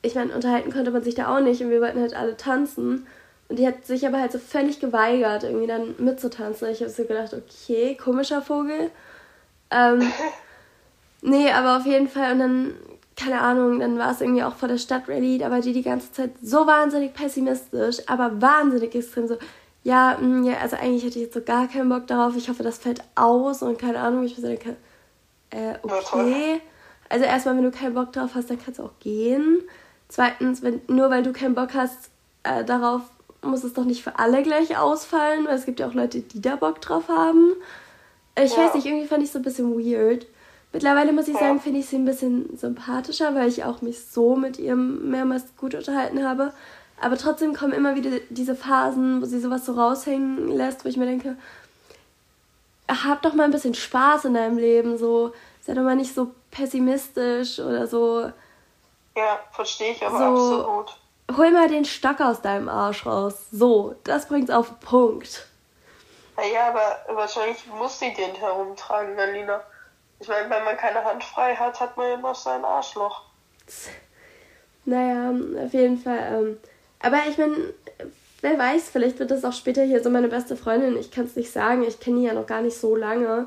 [0.00, 3.06] ich meine, unterhalten konnte man sich da auch nicht und wir wollten halt alle tanzen.
[3.50, 6.68] Und die hat sich aber halt so völlig geweigert, irgendwie dann mitzutanzen.
[6.68, 8.92] Ich habe so gedacht, okay, komischer Vogel.
[9.72, 10.12] Ähm,
[11.20, 12.32] nee, aber auf jeden Fall.
[12.32, 12.74] Und dann,
[13.16, 15.38] keine Ahnung, dann war es irgendwie auch vor der Stadtrallye.
[15.38, 19.36] Da war die die ganze Zeit so wahnsinnig pessimistisch, aber wahnsinnig extrem so.
[19.82, 22.36] Ja, mh, ja, also eigentlich hätte ich jetzt so gar keinen Bock darauf.
[22.36, 24.76] Ich hoffe, das fällt aus und keine Ahnung, ich so denke,
[25.50, 26.60] äh, okay.
[27.08, 29.58] Also erstmal, wenn du keinen Bock drauf hast, dann kannst du auch gehen.
[30.06, 32.10] Zweitens, wenn, nur weil du keinen Bock hast
[32.44, 33.02] äh, darauf,
[33.42, 36.40] muss es doch nicht für alle gleich ausfallen, weil es gibt ja auch Leute, die
[36.40, 37.52] da Bock drauf haben.
[38.36, 38.64] Ich Ja.
[38.64, 40.26] weiß nicht, irgendwie fand ich es so ein bisschen weird.
[40.72, 41.40] Mittlerweile muss ich Ja.
[41.40, 45.44] sagen, finde ich sie ein bisschen sympathischer, weil ich auch mich so mit ihr mehrmals
[45.56, 46.52] gut unterhalten habe.
[47.00, 50.96] Aber trotzdem kommen immer wieder diese Phasen, wo sie sowas so raushängen lässt, wo ich
[50.96, 51.36] mir denke,
[52.88, 56.32] hab doch mal ein bisschen Spaß in deinem Leben, so sei doch mal nicht so
[56.50, 58.30] pessimistisch oder so.
[59.16, 60.24] Ja, verstehe ich aber So.
[60.64, 60.99] absolut.
[61.36, 63.34] Hol mal den Stock aus deinem Arsch raus.
[63.52, 65.46] So, das bringt's auf den Punkt.
[66.52, 69.62] Ja, aber wahrscheinlich muss sie den herumtragen, Alina.
[70.18, 73.22] Ich meine, wenn man keine Hand frei hat, hat man ja noch sein Arschloch.
[74.84, 75.32] Naja,
[75.64, 76.18] auf jeden Fall.
[76.32, 76.58] Ähm,
[77.00, 77.56] aber ich meine,
[78.40, 80.96] wer weiß, vielleicht wird das auch später hier so meine beste Freundin.
[80.98, 81.84] Ich kann es nicht sagen.
[81.84, 83.46] Ich kenne die ja noch gar nicht so lange.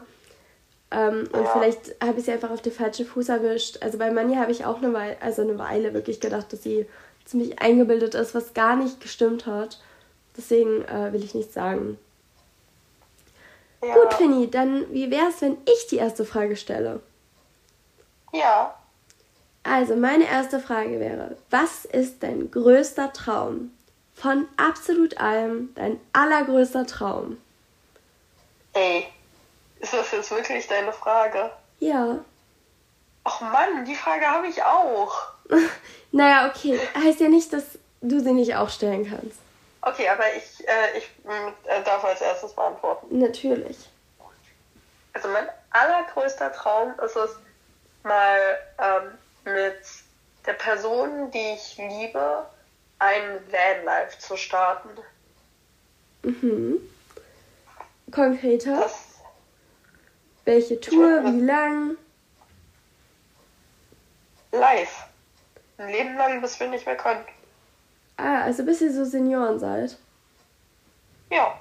[0.92, 1.52] Ähm, und Ja.
[1.54, 3.80] vielleicht habe ich sie einfach auf den falschen Fuß erwischt.
[3.82, 6.88] Also bei Manja habe ich auch eine Weile, also eine Weile wirklich gedacht, dass sie
[7.26, 9.80] ziemlich eingebildet ist, was gar nicht gestimmt hat.
[10.36, 11.98] Deswegen äh, will ich nichts sagen.
[13.82, 13.96] Ja.
[13.96, 17.02] Gut, Finny, dann wie wäre es, wenn ich die erste Frage stelle?
[18.32, 18.74] Ja.
[19.64, 23.72] Also, meine erste Frage wäre: Was ist dein größter Traum?
[24.16, 27.38] Von absolut allem, dein allergrößter Traum.
[28.74, 29.08] Ey,
[29.80, 31.52] ist das jetzt wirklich deine Frage?
[31.80, 32.20] Ja.
[33.26, 35.33] Ach Mann, die Frage habe ich auch.
[36.16, 36.80] Naja, okay.
[36.94, 37.64] Heißt ja nicht, dass
[38.02, 39.40] du sie nicht auch stellen kannst.
[39.82, 43.18] Okay, aber ich, äh, ich mm, äh, darf als erstes beantworten.
[43.18, 43.90] Natürlich.
[45.14, 47.32] Also mein allergrößter Traum ist es,
[48.04, 48.38] mal
[48.78, 49.82] ähm, mit
[50.46, 52.46] der Person, die ich liebe,
[53.00, 54.90] ein Vanlife zu starten.
[56.22, 56.78] Mhm.
[58.12, 58.82] Konkreter?
[58.82, 58.94] Das,
[60.46, 61.24] Welche Tour?
[61.24, 61.98] Wie lang?
[64.54, 65.13] live.
[65.78, 67.24] Ein Leben lang, bis wir nicht mehr können.
[68.18, 69.98] Ah, also bis ihr so Senioren seid.
[71.32, 71.58] Ja.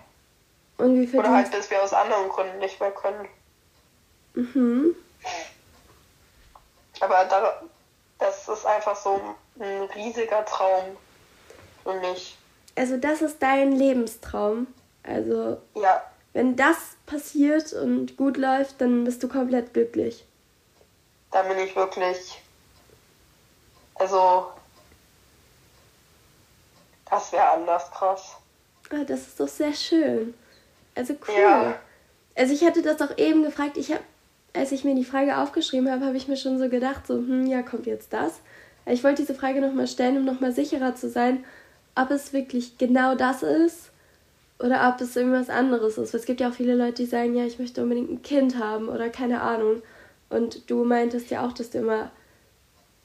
[0.78, 3.28] Und wie Oder halt, bis wir aus anderen Gründen nicht mehr können.
[4.34, 4.94] Mhm.
[7.00, 7.62] Aber da,
[8.18, 9.20] das ist einfach so
[9.58, 10.96] ein riesiger Traum
[11.82, 12.36] für mich.
[12.76, 14.66] Also, das ist dein Lebenstraum.
[15.02, 20.24] Also, Ja, wenn das passiert und gut läuft, dann bist du komplett glücklich.
[21.30, 22.40] da bin ich wirklich.
[23.94, 24.48] Also.
[27.08, 28.36] Das wäre anders krass.
[28.90, 30.34] Ah, das ist doch sehr schön.
[30.94, 31.34] Also cool.
[31.40, 31.74] Ja.
[32.34, 34.02] Also ich hatte das auch eben gefragt, ich habe,
[34.54, 37.46] als ich mir die Frage aufgeschrieben habe, habe ich mir schon so gedacht, so, hm,
[37.46, 38.40] ja, kommt jetzt das.
[38.86, 41.44] Ich wollte diese Frage nochmal stellen, um nochmal sicherer zu sein,
[41.94, 43.90] ob es wirklich genau das ist
[44.58, 46.14] oder ob es irgendwas anderes ist.
[46.14, 48.88] Es gibt ja auch viele Leute, die sagen, ja, ich möchte unbedingt ein Kind haben
[48.88, 49.82] oder keine Ahnung.
[50.30, 52.10] Und du meintest ja auch, dass du immer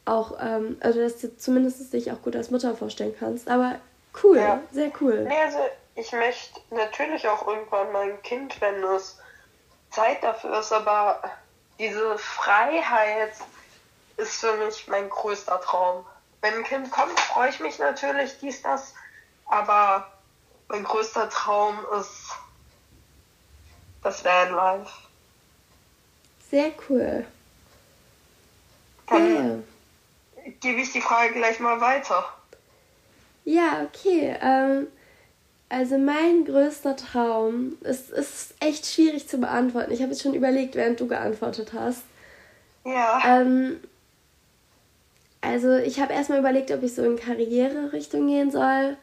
[0.07, 3.47] auch, ähm, also dass du zumindest dich auch gut als Mutter vorstellen kannst.
[3.49, 3.75] Aber
[4.23, 4.61] cool, ja.
[4.71, 5.25] sehr cool.
[5.27, 5.59] Nee, also
[5.95, 9.17] ich möchte natürlich auch irgendwann mal ein Kind, wenn es
[9.91, 11.21] Zeit dafür ist, aber
[11.79, 13.33] diese Freiheit
[14.17, 16.05] ist für mich mein größter Traum.
[16.41, 18.93] Wenn ein Kind kommt, freue ich mich natürlich, dies, das,
[19.45, 20.11] aber
[20.67, 22.31] mein größter Traum ist
[24.03, 24.91] das Vanlife.
[26.49, 27.25] Sehr cool.
[29.07, 29.63] Dann yeah.
[30.59, 32.25] Gebe ich die Frage gleich mal weiter.
[33.45, 34.35] Ja, okay.
[34.41, 34.87] Ähm,
[35.69, 39.91] also mein größter Traum, es ist echt schwierig zu beantworten.
[39.91, 42.03] Ich habe es schon überlegt, während du geantwortet hast.
[42.85, 43.21] Ja.
[43.25, 43.79] Ähm,
[45.41, 48.97] also ich habe erstmal überlegt, ob ich so in Karriere-Richtung gehen soll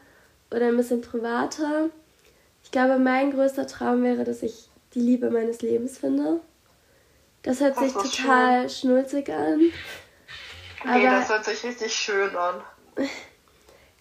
[0.50, 1.90] oder ein bisschen privater.
[2.62, 6.40] Ich glaube, mein größter Traum wäre, dass ich die Liebe meines Lebens finde.
[7.42, 8.70] Das hört sich total schön.
[8.70, 9.60] schnulzig an.
[10.84, 12.56] Nee, aber, das hört sich richtig schön an.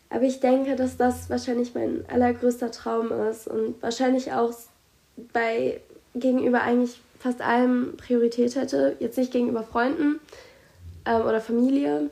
[0.09, 4.53] Aber ich denke, dass das wahrscheinlich mein allergrößter Traum ist und wahrscheinlich auch
[5.31, 5.81] bei
[6.13, 8.95] gegenüber eigentlich fast allem Priorität hätte.
[8.99, 10.19] Jetzt nicht gegenüber Freunden
[11.05, 12.11] ähm, oder Familie,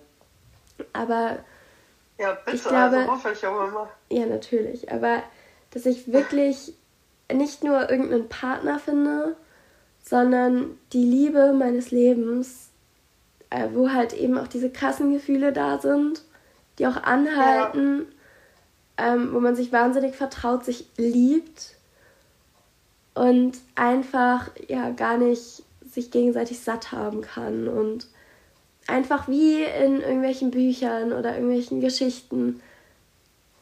[0.93, 1.38] aber
[2.17, 3.89] ja, bitte, ich glaube, also hoffe ich auch immer.
[4.10, 4.91] Ja, natürlich.
[4.91, 5.23] Aber
[5.71, 6.73] dass ich wirklich
[7.31, 9.36] nicht nur irgendeinen Partner finde,
[10.03, 12.70] sondern die Liebe meines Lebens,
[13.51, 16.23] äh, wo halt eben auch diese krassen Gefühle da sind
[16.81, 18.07] die auch anhalten,
[18.97, 19.13] ja.
[19.13, 21.75] ähm, wo man sich wahnsinnig vertraut, sich liebt
[23.13, 28.07] und einfach ja gar nicht sich gegenseitig satt haben kann und
[28.87, 32.61] einfach wie in irgendwelchen Büchern oder irgendwelchen Geschichten,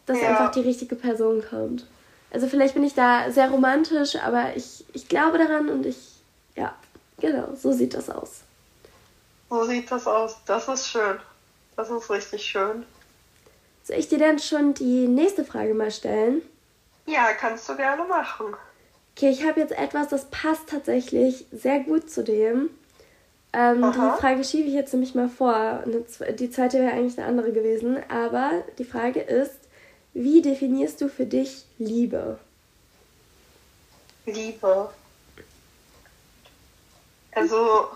[0.06, 0.30] dass ja.
[0.30, 1.86] einfach die richtige Person kommt.
[2.32, 5.98] Also vielleicht bin ich da sehr romantisch, aber ich, ich glaube daran und ich,
[6.56, 6.76] ja,
[7.20, 8.44] genau, so sieht das aus.
[9.50, 10.38] So sieht das aus.
[10.46, 11.20] Das ist schön.
[11.76, 12.86] Das ist richtig schön.
[13.84, 16.42] Soll ich dir dann schon die nächste Frage mal stellen?
[17.06, 18.56] Ja, kannst du gerne machen.
[19.16, 22.70] Okay, ich habe jetzt etwas, das passt tatsächlich sehr gut zu dem.
[23.52, 25.84] Ähm, die Frage schiebe ich jetzt nämlich mal vor.
[26.38, 27.98] Die zweite wäre eigentlich eine andere gewesen.
[28.10, 29.58] Aber die Frage ist,
[30.14, 32.38] wie definierst du für dich Liebe?
[34.26, 34.90] Liebe.
[37.32, 37.88] Also,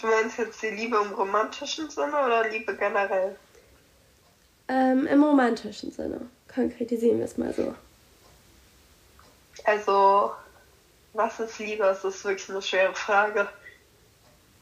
[0.00, 3.36] du meinst jetzt die Liebe im romantischen Sinne oder Liebe generell?
[4.68, 6.20] Ähm, Im romantischen Sinne.
[6.52, 7.74] Konkretisieren wir es mal so.
[9.64, 10.32] Also,
[11.12, 11.82] was ist Liebe?
[11.82, 13.48] Das ist wirklich eine schwere Frage.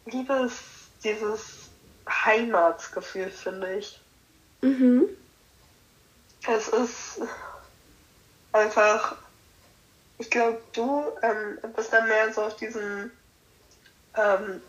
[0.06, 0.60] Liebe ist
[1.04, 1.68] dieses
[2.08, 4.00] Heimatsgefühl, finde ich.
[4.62, 5.08] Mhm.
[6.46, 7.20] Es ist
[8.52, 9.16] einfach,
[10.18, 13.10] ich glaube, du ähm, bist dann mehr so auf diesen,
[14.16, 14.62] ähm,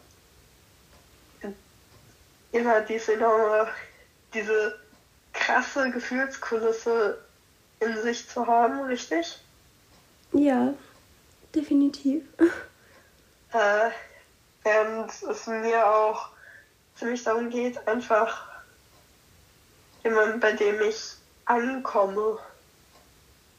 [2.51, 3.67] immer diese enorme,
[4.33, 4.79] diese
[5.33, 7.19] krasse Gefühlskulisse
[7.79, 9.39] in sich zu haben, richtig?
[10.33, 10.73] Ja,
[11.55, 12.23] definitiv.
[13.51, 13.89] Äh,
[14.63, 16.29] während es mir auch
[16.95, 18.45] ziemlich darum geht, einfach
[20.03, 22.37] jemand, bei dem ich ankomme.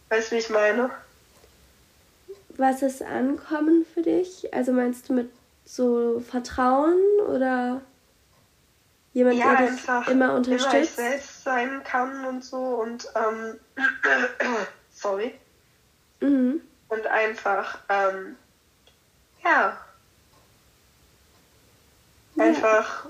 [0.09, 0.91] Weißt du, wie ich meine?
[2.57, 4.53] Was ist Ankommen für dich?
[4.53, 5.31] Also meinst du mit
[5.65, 7.81] so Vertrauen oder?
[9.13, 10.73] Jemand, ja, der dich immer unterstützt.
[10.73, 13.59] Immer ich selbst sein kann und so und ähm,
[14.93, 15.35] sorry.
[16.21, 16.61] Mhm.
[16.89, 18.37] Und einfach, ähm,
[19.43, 19.77] ja.
[22.39, 23.07] Einfach,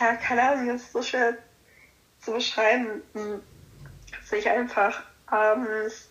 [0.00, 1.36] ja, keine Ahnung, das ist so schwer
[2.22, 3.02] zu beschreiben.
[4.24, 6.08] Sich einfach abends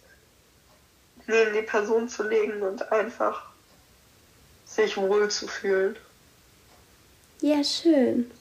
[1.28, 3.50] neben die Person zu legen und einfach
[4.66, 5.98] sich wohl zu fühlen.
[7.46, 8.32] Ja, schön.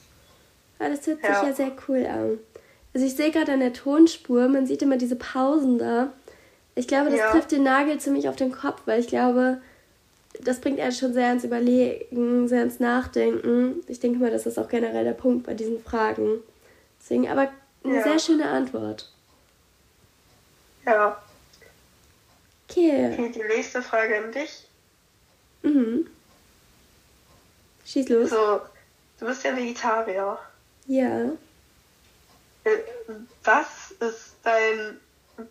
[0.79, 2.39] Aber das hört sich ja sehr cool an.
[2.91, 6.11] Also ich sehe gerade an der Tonspur, man sieht immer diese Pausen da.
[6.73, 7.29] Ich glaube, das ja.
[7.29, 9.61] trifft den Nagel ziemlich auf den Kopf, weil ich glaube,
[10.41, 13.83] das bringt einen schon sehr ins Überlegen, sehr ins Nachdenken.
[13.87, 16.39] Ich denke mal, das ist auch generell der Punkt bei diesen Fragen.
[16.99, 17.51] Deswegen aber
[17.83, 18.03] eine ja.
[18.03, 19.11] sehr schöne Antwort.
[20.83, 21.21] Ja.
[22.67, 23.13] Okay.
[23.13, 24.63] Okay, die nächste Frage an dich.
[25.61, 26.07] Mhm.
[27.85, 28.31] Schieß los.
[28.31, 28.61] So,
[29.19, 30.37] Du bist ja Vegetarier.
[30.87, 31.25] Ja.
[32.63, 32.77] Äh,
[33.43, 34.99] was ist dein,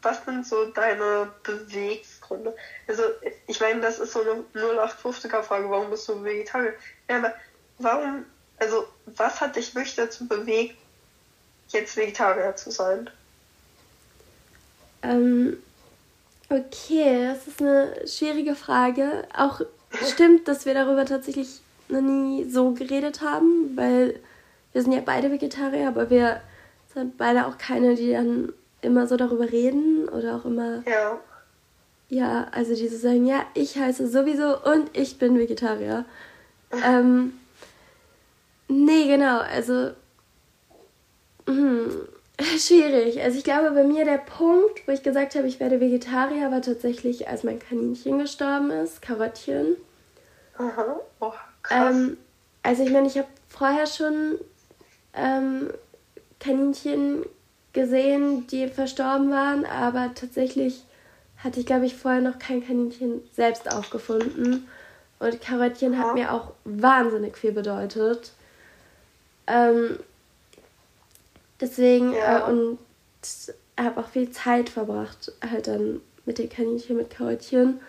[0.02, 2.56] was sind so deine Bewegs, Lebensgründe.
[2.86, 3.02] Also,
[3.46, 6.74] ich meine, das ist so eine 0850er-Frage, warum bist du Vegetarier?
[7.08, 7.34] Ja, aber
[7.78, 8.24] warum,
[8.58, 10.76] also, was hat dich wirklich dazu bewegt,
[11.68, 13.10] jetzt Vegetarier zu sein?
[15.02, 15.62] Ähm,
[16.48, 19.26] okay, das ist eine schwierige Frage.
[19.36, 19.60] Auch
[20.06, 21.60] stimmt, dass wir darüber tatsächlich
[21.94, 24.20] noch nie so geredet haben, weil
[24.72, 26.40] wir sind ja beide Vegetarier, aber wir
[26.92, 28.52] sind beide auch keine, die dann
[28.82, 30.82] immer so darüber reden oder auch immer.
[30.86, 31.18] Ja.
[32.08, 36.04] Ja, also die so sagen, ja, ich heiße sowieso und ich bin Vegetarier.
[36.84, 37.32] ähm,
[38.68, 39.90] nee, genau, also.
[41.46, 41.90] Hm,
[42.58, 43.20] schwierig.
[43.22, 46.62] Also ich glaube, bei mir der Punkt, wo ich gesagt habe, ich werde Vegetarier, war
[46.62, 49.76] tatsächlich, als mein Kaninchen gestorben ist, Karottchen.
[50.58, 51.32] Aha, oh,
[51.64, 51.96] krass.
[51.96, 52.16] Ähm,
[52.62, 54.38] also ich meine, ich habe vorher schon
[55.14, 55.70] ähm,
[56.40, 57.26] Kaninchen
[57.72, 60.84] gesehen, die verstorben waren, aber tatsächlich
[61.38, 64.66] hatte ich, glaube ich, vorher noch kein Kaninchen selbst aufgefunden.
[65.18, 68.32] Und Karottchen hat mir auch wahnsinnig viel bedeutet.
[69.46, 69.98] Ähm,
[71.60, 72.48] deswegen, ja.
[72.48, 72.78] äh, und
[73.78, 77.80] habe auch viel Zeit verbracht, halt dann mit den Kaninchen, mit Karottchen.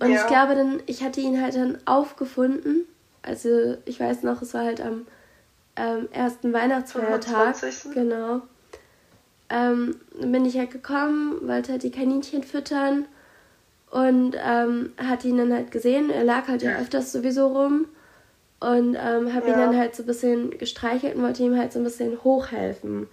[0.00, 0.20] Und ja.
[0.20, 2.86] ich glaube dann, ich hatte ihn halt dann aufgefunden.
[3.22, 5.06] Also ich weiß noch, es war halt am
[5.76, 7.56] ähm, ersten Weihnachtsfeiertag.
[7.56, 7.92] 25.
[7.94, 8.42] Genau.
[9.50, 13.06] Ähm, dann bin ich halt gekommen, wollte halt die Kaninchen füttern
[13.90, 16.10] und ähm, hatte ihn dann halt gesehen.
[16.10, 17.86] Er lag halt ja öfters sowieso rum
[18.60, 19.54] und ähm, habe ja.
[19.54, 23.08] ihn dann halt so ein bisschen gestreichelt und wollte ihm halt so ein bisschen hochhelfen.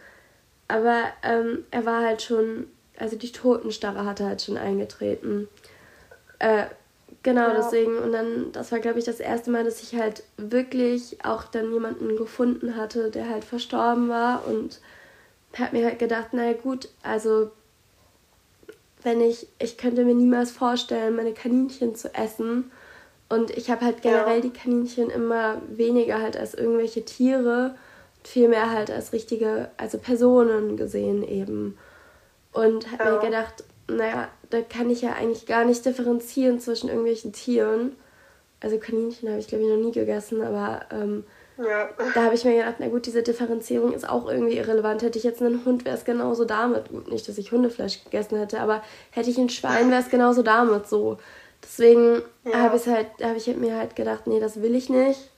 [0.67, 2.67] Aber ähm, er war halt schon,
[2.97, 5.47] also die Totenstarre hatte halt schon eingetreten.
[6.39, 6.65] Äh,
[7.25, 7.55] Genau, ja.
[7.55, 7.97] deswegen.
[7.97, 11.73] Und dann, das war, glaube ich, das erste Mal, dass ich halt wirklich auch dann
[11.73, 14.47] jemanden gefunden hatte, der halt verstorben war.
[14.47, 14.79] Und
[15.57, 17.49] habe mir halt gedacht, naja gut, also
[19.01, 22.71] wenn ich, ich könnte mir niemals vorstellen, meine Kaninchen zu essen.
[23.27, 24.41] Und ich habe halt generell ja.
[24.41, 27.75] die Kaninchen immer weniger halt als irgendwelche Tiere,
[28.23, 31.75] vielmehr halt als richtige, also Personen gesehen eben.
[32.51, 33.11] Und habe ja.
[33.13, 37.95] mir gedacht, naja, da kann ich ja eigentlich gar nicht differenzieren zwischen irgendwelchen Tieren.
[38.59, 41.23] Also Kaninchen habe ich, glaube ich, noch nie gegessen, aber ähm,
[41.57, 41.89] ja.
[42.13, 45.01] da habe ich mir gedacht, na gut, diese Differenzierung ist auch irgendwie irrelevant.
[45.01, 46.89] Hätte ich jetzt einen Hund, wäre es genauso damit.
[46.89, 50.41] Gut, nicht, dass ich Hundefleisch gegessen hätte, aber hätte ich ein Schwein, wäre es genauso
[50.41, 51.17] damit so.
[51.63, 52.59] Deswegen ja.
[52.59, 55.29] habe halt, hab ich mir halt gedacht, nee, das will ich nicht.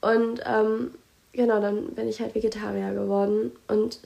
[0.00, 0.92] Und ähm,
[1.32, 3.52] genau, dann bin ich halt Vegetarier geworden.
[3.68, 4.00] Und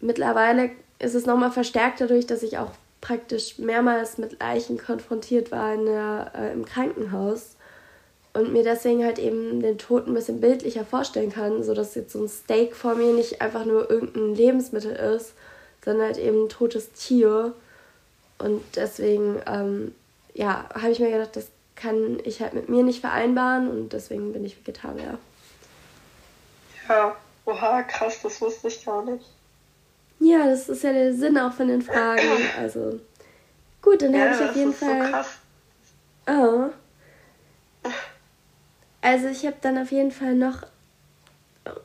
[0.00, 5.74] mittlerweile ist es nochmal verstärkt dadurch, dass ich auch praktisch mehrmals mit Leichen konfrontiert war
[5.74, 7.56] in der, äh, im Krankenhaus
[8.32, 12.22] und mir deswegen halt eben den Tod ein bisschen bildlicher vorstellen kann, sodass jetzt so
[12.22, 15.32] ein Steak vor mir nicht einfach nur irgendein Lebensmittel ist,
[15.84, 17.54] sondern halt eben ein totes Tier.
[18.38, 19.94] Und deswegen, ähm,
[20.34, 24.32] ja, habe ich mir gedacht, das kann ich halt mit mir nicht vereinbaren und deswegen
[24.32, 25.18] bin ich Vegetarier.
[26.88, 29.24] Ja, oha, krass, das wusste ich gar nicht.
[30.20, 32.20] Ja, das ist ja der Sinn auch von den Fragen.
[32.58, 33.00] Also
[33.82, 35.04] gut, dann ja, habe ich auf jeden Fall.
[35.04, 35.38] So krass.
[36.26, 36.70] Oh.
[39.00, 40.62] Also ich habe dann auf jeden Fall noch.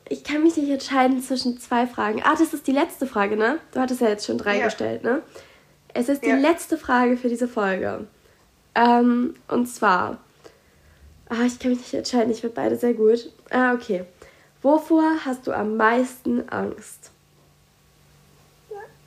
[0.09, 2.21] Ich kann mich nicht entscheiden zwischen zwei Fragen.
[2.23, 3.59] Ah, das ist die letzte Frage, ne?
[3.71, 4.65] Du hattest ja jetzt schon drei ja.
[4.65, 5.21] gestellt, ne?
[5.93, 6.35] Es ist die ja.
[6.35, 8.07] letzte Frage für diese Folge.
[8.75, 10.17] Ähm, und zwar.
[11.29, 12.31] Ah, ich kann mich nicht entscheiden.
[12.31, 13.31] Ich finde beide sehr gut.
[13.49, 14.05] Ah, okay.
[14.61, 17.12] Wovor hast du am meisten Angst?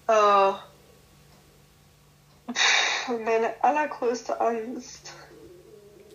[0.09, 0.55] Oh.
[3.25, 5.13] Meine allergrößte Angst.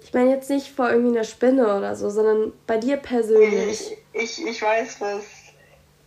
[0.01, 3.97] Ich meine jetzt nicht vor irgendwie einer Spinne oder so, sondern bei dir persönlich.
[4.13, 5.23] Ich, ich, ich weiß was.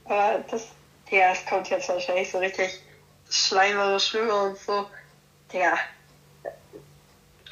[0.05, 0.69] Aber das,
[1.11, 2.83] ja, es kommt jetzt wahrscheinlich so richtig
[3.31, 4.87] schleimere Schwimmer und so.
[5.53, 5.79] Ja.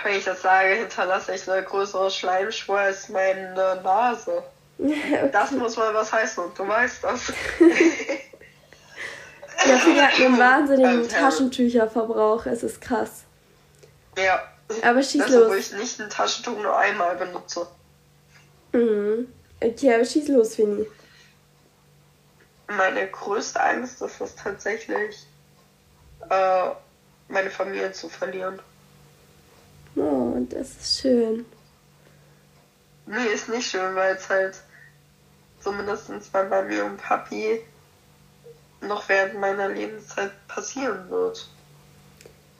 [0.03, 4.43] Wenn ich das sage, hinterlasse ich eine größere Schleimspur als meine Nase.
[4.79, 5.29] Okay.
[5.31, 7.33] Das muss mal was heißen und du weißt das.
[9.67, 12.47] Ja, Finger hat einen wahnsinnigen Taschentücherverbrauch.
[12.47, 13.25] Es ist krass.
[14.17, 14.43] Ja.
[14.83, 15.49] Aber schieß also, los.
[15.51, 17.67] wo ich nicht ein Taschentuch nur einmal benutze.
[18.73, 19.29] Mhm.
[19.61, 20.87] Okay, aber schieß los, Fini.
[22.69, 25.27] Meine größte Angst ist es tatsächlich,
[26.31, 26.71] äh,
[27.29, 28.59] meine Familie zu verlieren.
[29.95, 31.45] Oh, das ist schön.
[33.07, 34.57] Nee, ist nicht schön, weil es halt
[35.61, 37.61] zumindest bei Mami und Papi
[38.83, 41.49] noch während meiner Lebenszeit passieren wird.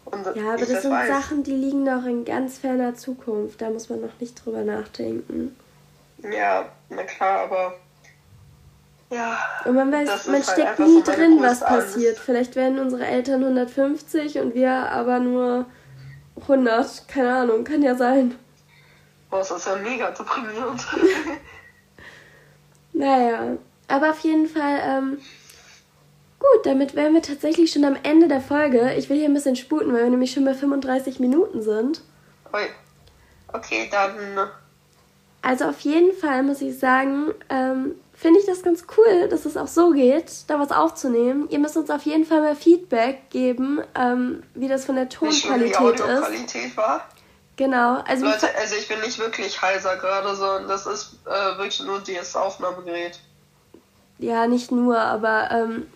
[0.05, 1.09] Und ja, aber das sind weiß.
[1.09, 3.61] Sachen, die liegen noch in ganz ferner Zukunft.
[3.61, 5.57] Da muss man noch nicht drüber nachdenken.
[6.19, 7.75] Ja, na klar, aber
[9.13, 9.39] ja.
[9.67, 12.15] Und man weiß, man halt steckt nie so drin, was passiert.
[12.15, 12.25] Angst.
[12.25, 15.67] Vielleicht werden unsere Eltern 150 und wir aber nur
[16.41, 18.39] 100, keine Ahnung, kann ja sein.
[19.29, 20.83] Boah, das ist ja mega deprimierend.
[22.95, 23.57] naja,
[23.89, 25.19] aber auf jeden Fall, ähm,
[26.43, 28.95] gut, damit wären wir tatsächlich schon am Ende der Folge.
[28.95, 32.03] Ich will hier ein bisschen sputen, weil wir nämlich schon bei 35 Minuten sind.
[32.53, 32.63] Ui.
[33.53, 34.51] Okay, dann.
[35.43, 39.57] Also auf jeden Fall muss ich sagen, ähm, finde ich das ganz cool, dass es
[39.57, 41.49] auch so geht, da was aufzunehmen.
[41.51, 45.61] Ihr müsst uns auf jeden Fall mal Feedback geben, ähm, wie das von der Tonqualität
[45.61, 47.09] wie die Audioqualität war.
[47.57, 48.03] Genau.
[48.07, 52.01] Also Leute, also ich bin nicht wirklich heiser gerade, sondern das ist äh, wirklich nur
[52.01, 53.19] das Aufnahmegerät.
[54.19, 55.87] Ja, nicht nur, aber ähm,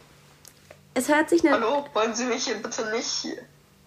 [0.97, 1.43] es hört sich...
[1.45, 3.29] Hallo, wollen Sie mich hier bitte nicht...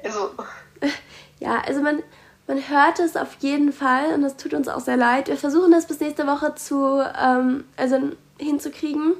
[0.03, 0.32] Also...
[1.39, 2.03] ja, also man,
[2.47, 5.28] man hört es auf jeden Fall und es tut uns auch sehr leid.
[5.28, 7.99] Wir versuchen das bis nächste Woche zu, ähm, also
[8.39, 9.16] hinzukriegen.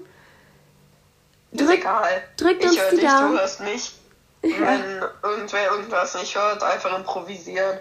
[1.52, 2.24] Drück, ist egal.
[2.38, 3.32] Drückt ich uns höre die dich, Daumen.
[3.32, 3.96] du hörst mich.
[4.44, 4.50] Ja.
[4.60, 7.80] Wenn irgendwer irgendwas nicht hört, einfach improvisieren.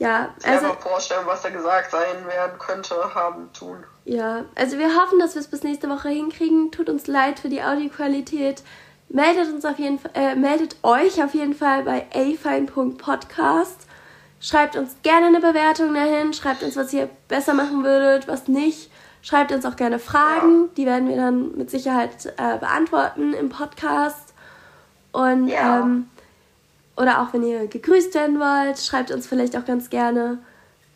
[0.00, 0.66] Ja, also.
[0.66, 3.84] Einfach vorstellen, was da gesagt sein werden könnte, haben, tun.
[4.06, 6.72] Ja, also wir hoffen, dass wir es bis nächste Woche hinkriegen.
[6.72, 8.62] Tut uns leid für die Audioqualität.
[9.10, 13.86] Meldet uns auf jeden Fall, äh, meldet euch auf jeden Fall bei afine.podcast.
[14.40, 16.32] Schreibt uns gerne eine Bewertung dahin.
[16.32, 18.90] Schreibt uns, was ihr besser machen würdet, was nicht.
[19.20, 20.62] Schreibt uns auch gerne Fragen.
[20.62, 20.68] Ja.
[20.78, 24.32] Die werden wir dann mit Sicherheit äh, beantworten im Podcast.
[25.12, 25.80] Und ja.
[25.80, 26.08] ähm,
[26.96, 30.38] oder auch wenn ihr gegrüßt werden wollt, schreibt uns vielleicht auch ganz gerne,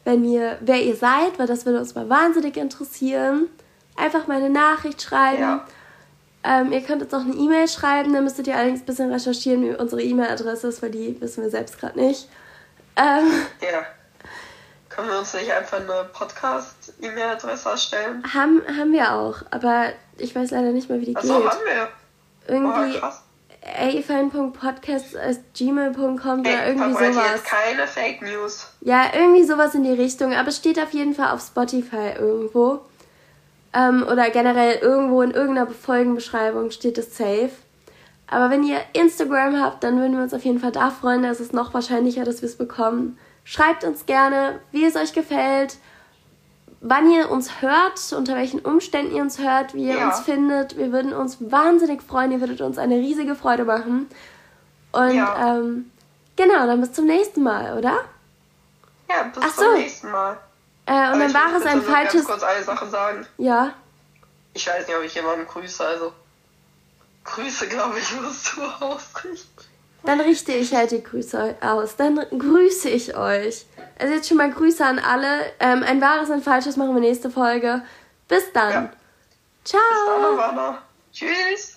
[0.04, 3.48] wenn ihr, wer ihr seid, weil das würde uns mal wahnsinnig interessieren.
[3.96, 5.40] Einfach mal eine Nachricht schreiben.
[5.40, 5.66] Ja.
[6.42, 9.62] Ähm, ihr könnt uns auch eine E-Mail schreiben, dann müsstet ihr allerdings ein bisschen recherchieren,
[9.62, 12.28] wie unsere E-Mail-Adresse ist, weil die wissen wir selbst gerade nicht.
[12.96, 13.30] Ähm,
[13.62, 13.86] ja.
[14.90, 18.22] Können wir uns nicht einfach eine Podcast-E-Mail-Adresse erstellen?
[18.34, 19.86] Haben, haben wir auch, aber
[20.18, 21.46] ich weiß leider nicht mehr, wie die also geht.
[21.46, 21.88] Also haben wir.
[22.46, 22.96] Irgendwie.
[22.98, 23.23] Oh, krass
[23.64, 27.16] afine.podcast.gmail.com oder irgendwie sowas.
[27.34, 28.66] Jetzt keine Fake News.
[28.80, 30.34] Ja, irgendwie sowas in die Richtung.
[30.34, 32.80] Aber es steht auf jeden Fall auf Spotify irgendwo.
[33.72, 37.50] Ähm, oder generell irgendwo in irgendeiner Folgenbeschreibung steht es safe.
[38.26, 41.22] Aber wenn ihr Instagram habt, dann würden wir uns auf jeden Fall da freuen.
[41.22, 43.18] Da ist es noch wahrscheinlicher, dass wir es bekommen.
[43.44, 45.76] Schreibt uns gerne, wie es euch gefällt
[46.84, 50.08] wann ihr uns hört, unter welchen Umständen ihr uns hört, wie ihr ja.
[50.08, 50.76] uns findet.
[50.76, 52.30] Wir würden uns wahnsinnig freuen.
[52.30, 54.08] Ihr würdet uns eine riesige Freude machen.
[54.92, 55.56] Und ja.
[55.56, 55.90] ähm,
[56.36, 58.04] genau, dann bis zum nächsten Mal, oder?
[59.08, 60.36] Ja, bis Ach zum nächsten Mal.
[60.86, 62.20] Äh, und dann war es ein falsches.
[62.20, 63.26] Ich kurz eine Sache sagen.
[63.38, 63.72] Ja.
[64.52, 66.12] Ich weiß nicht, ob ich jemanden grüße, also.
[67.24, 69.64] Grüße, glaube ich, musst du ausrichten.
[70.04, 71.96] Dann richte ich halt die Grüße aus.
[71.96, 73.64] Dann grüße ich euch.
[73.98, 75.52] Also jetzt schon mal Grüße an alle.
[75.60, 77.82] Ähm, ein wahres und falsches machen wir nächste Folge.
[78.28, 78.72] Bis dann.
[78.72, 78.90] Ja.
[79.64, 79.80] Ciao.
[79.80, 80.78] Bis dann,
[81.12, 81.73] Tschüss.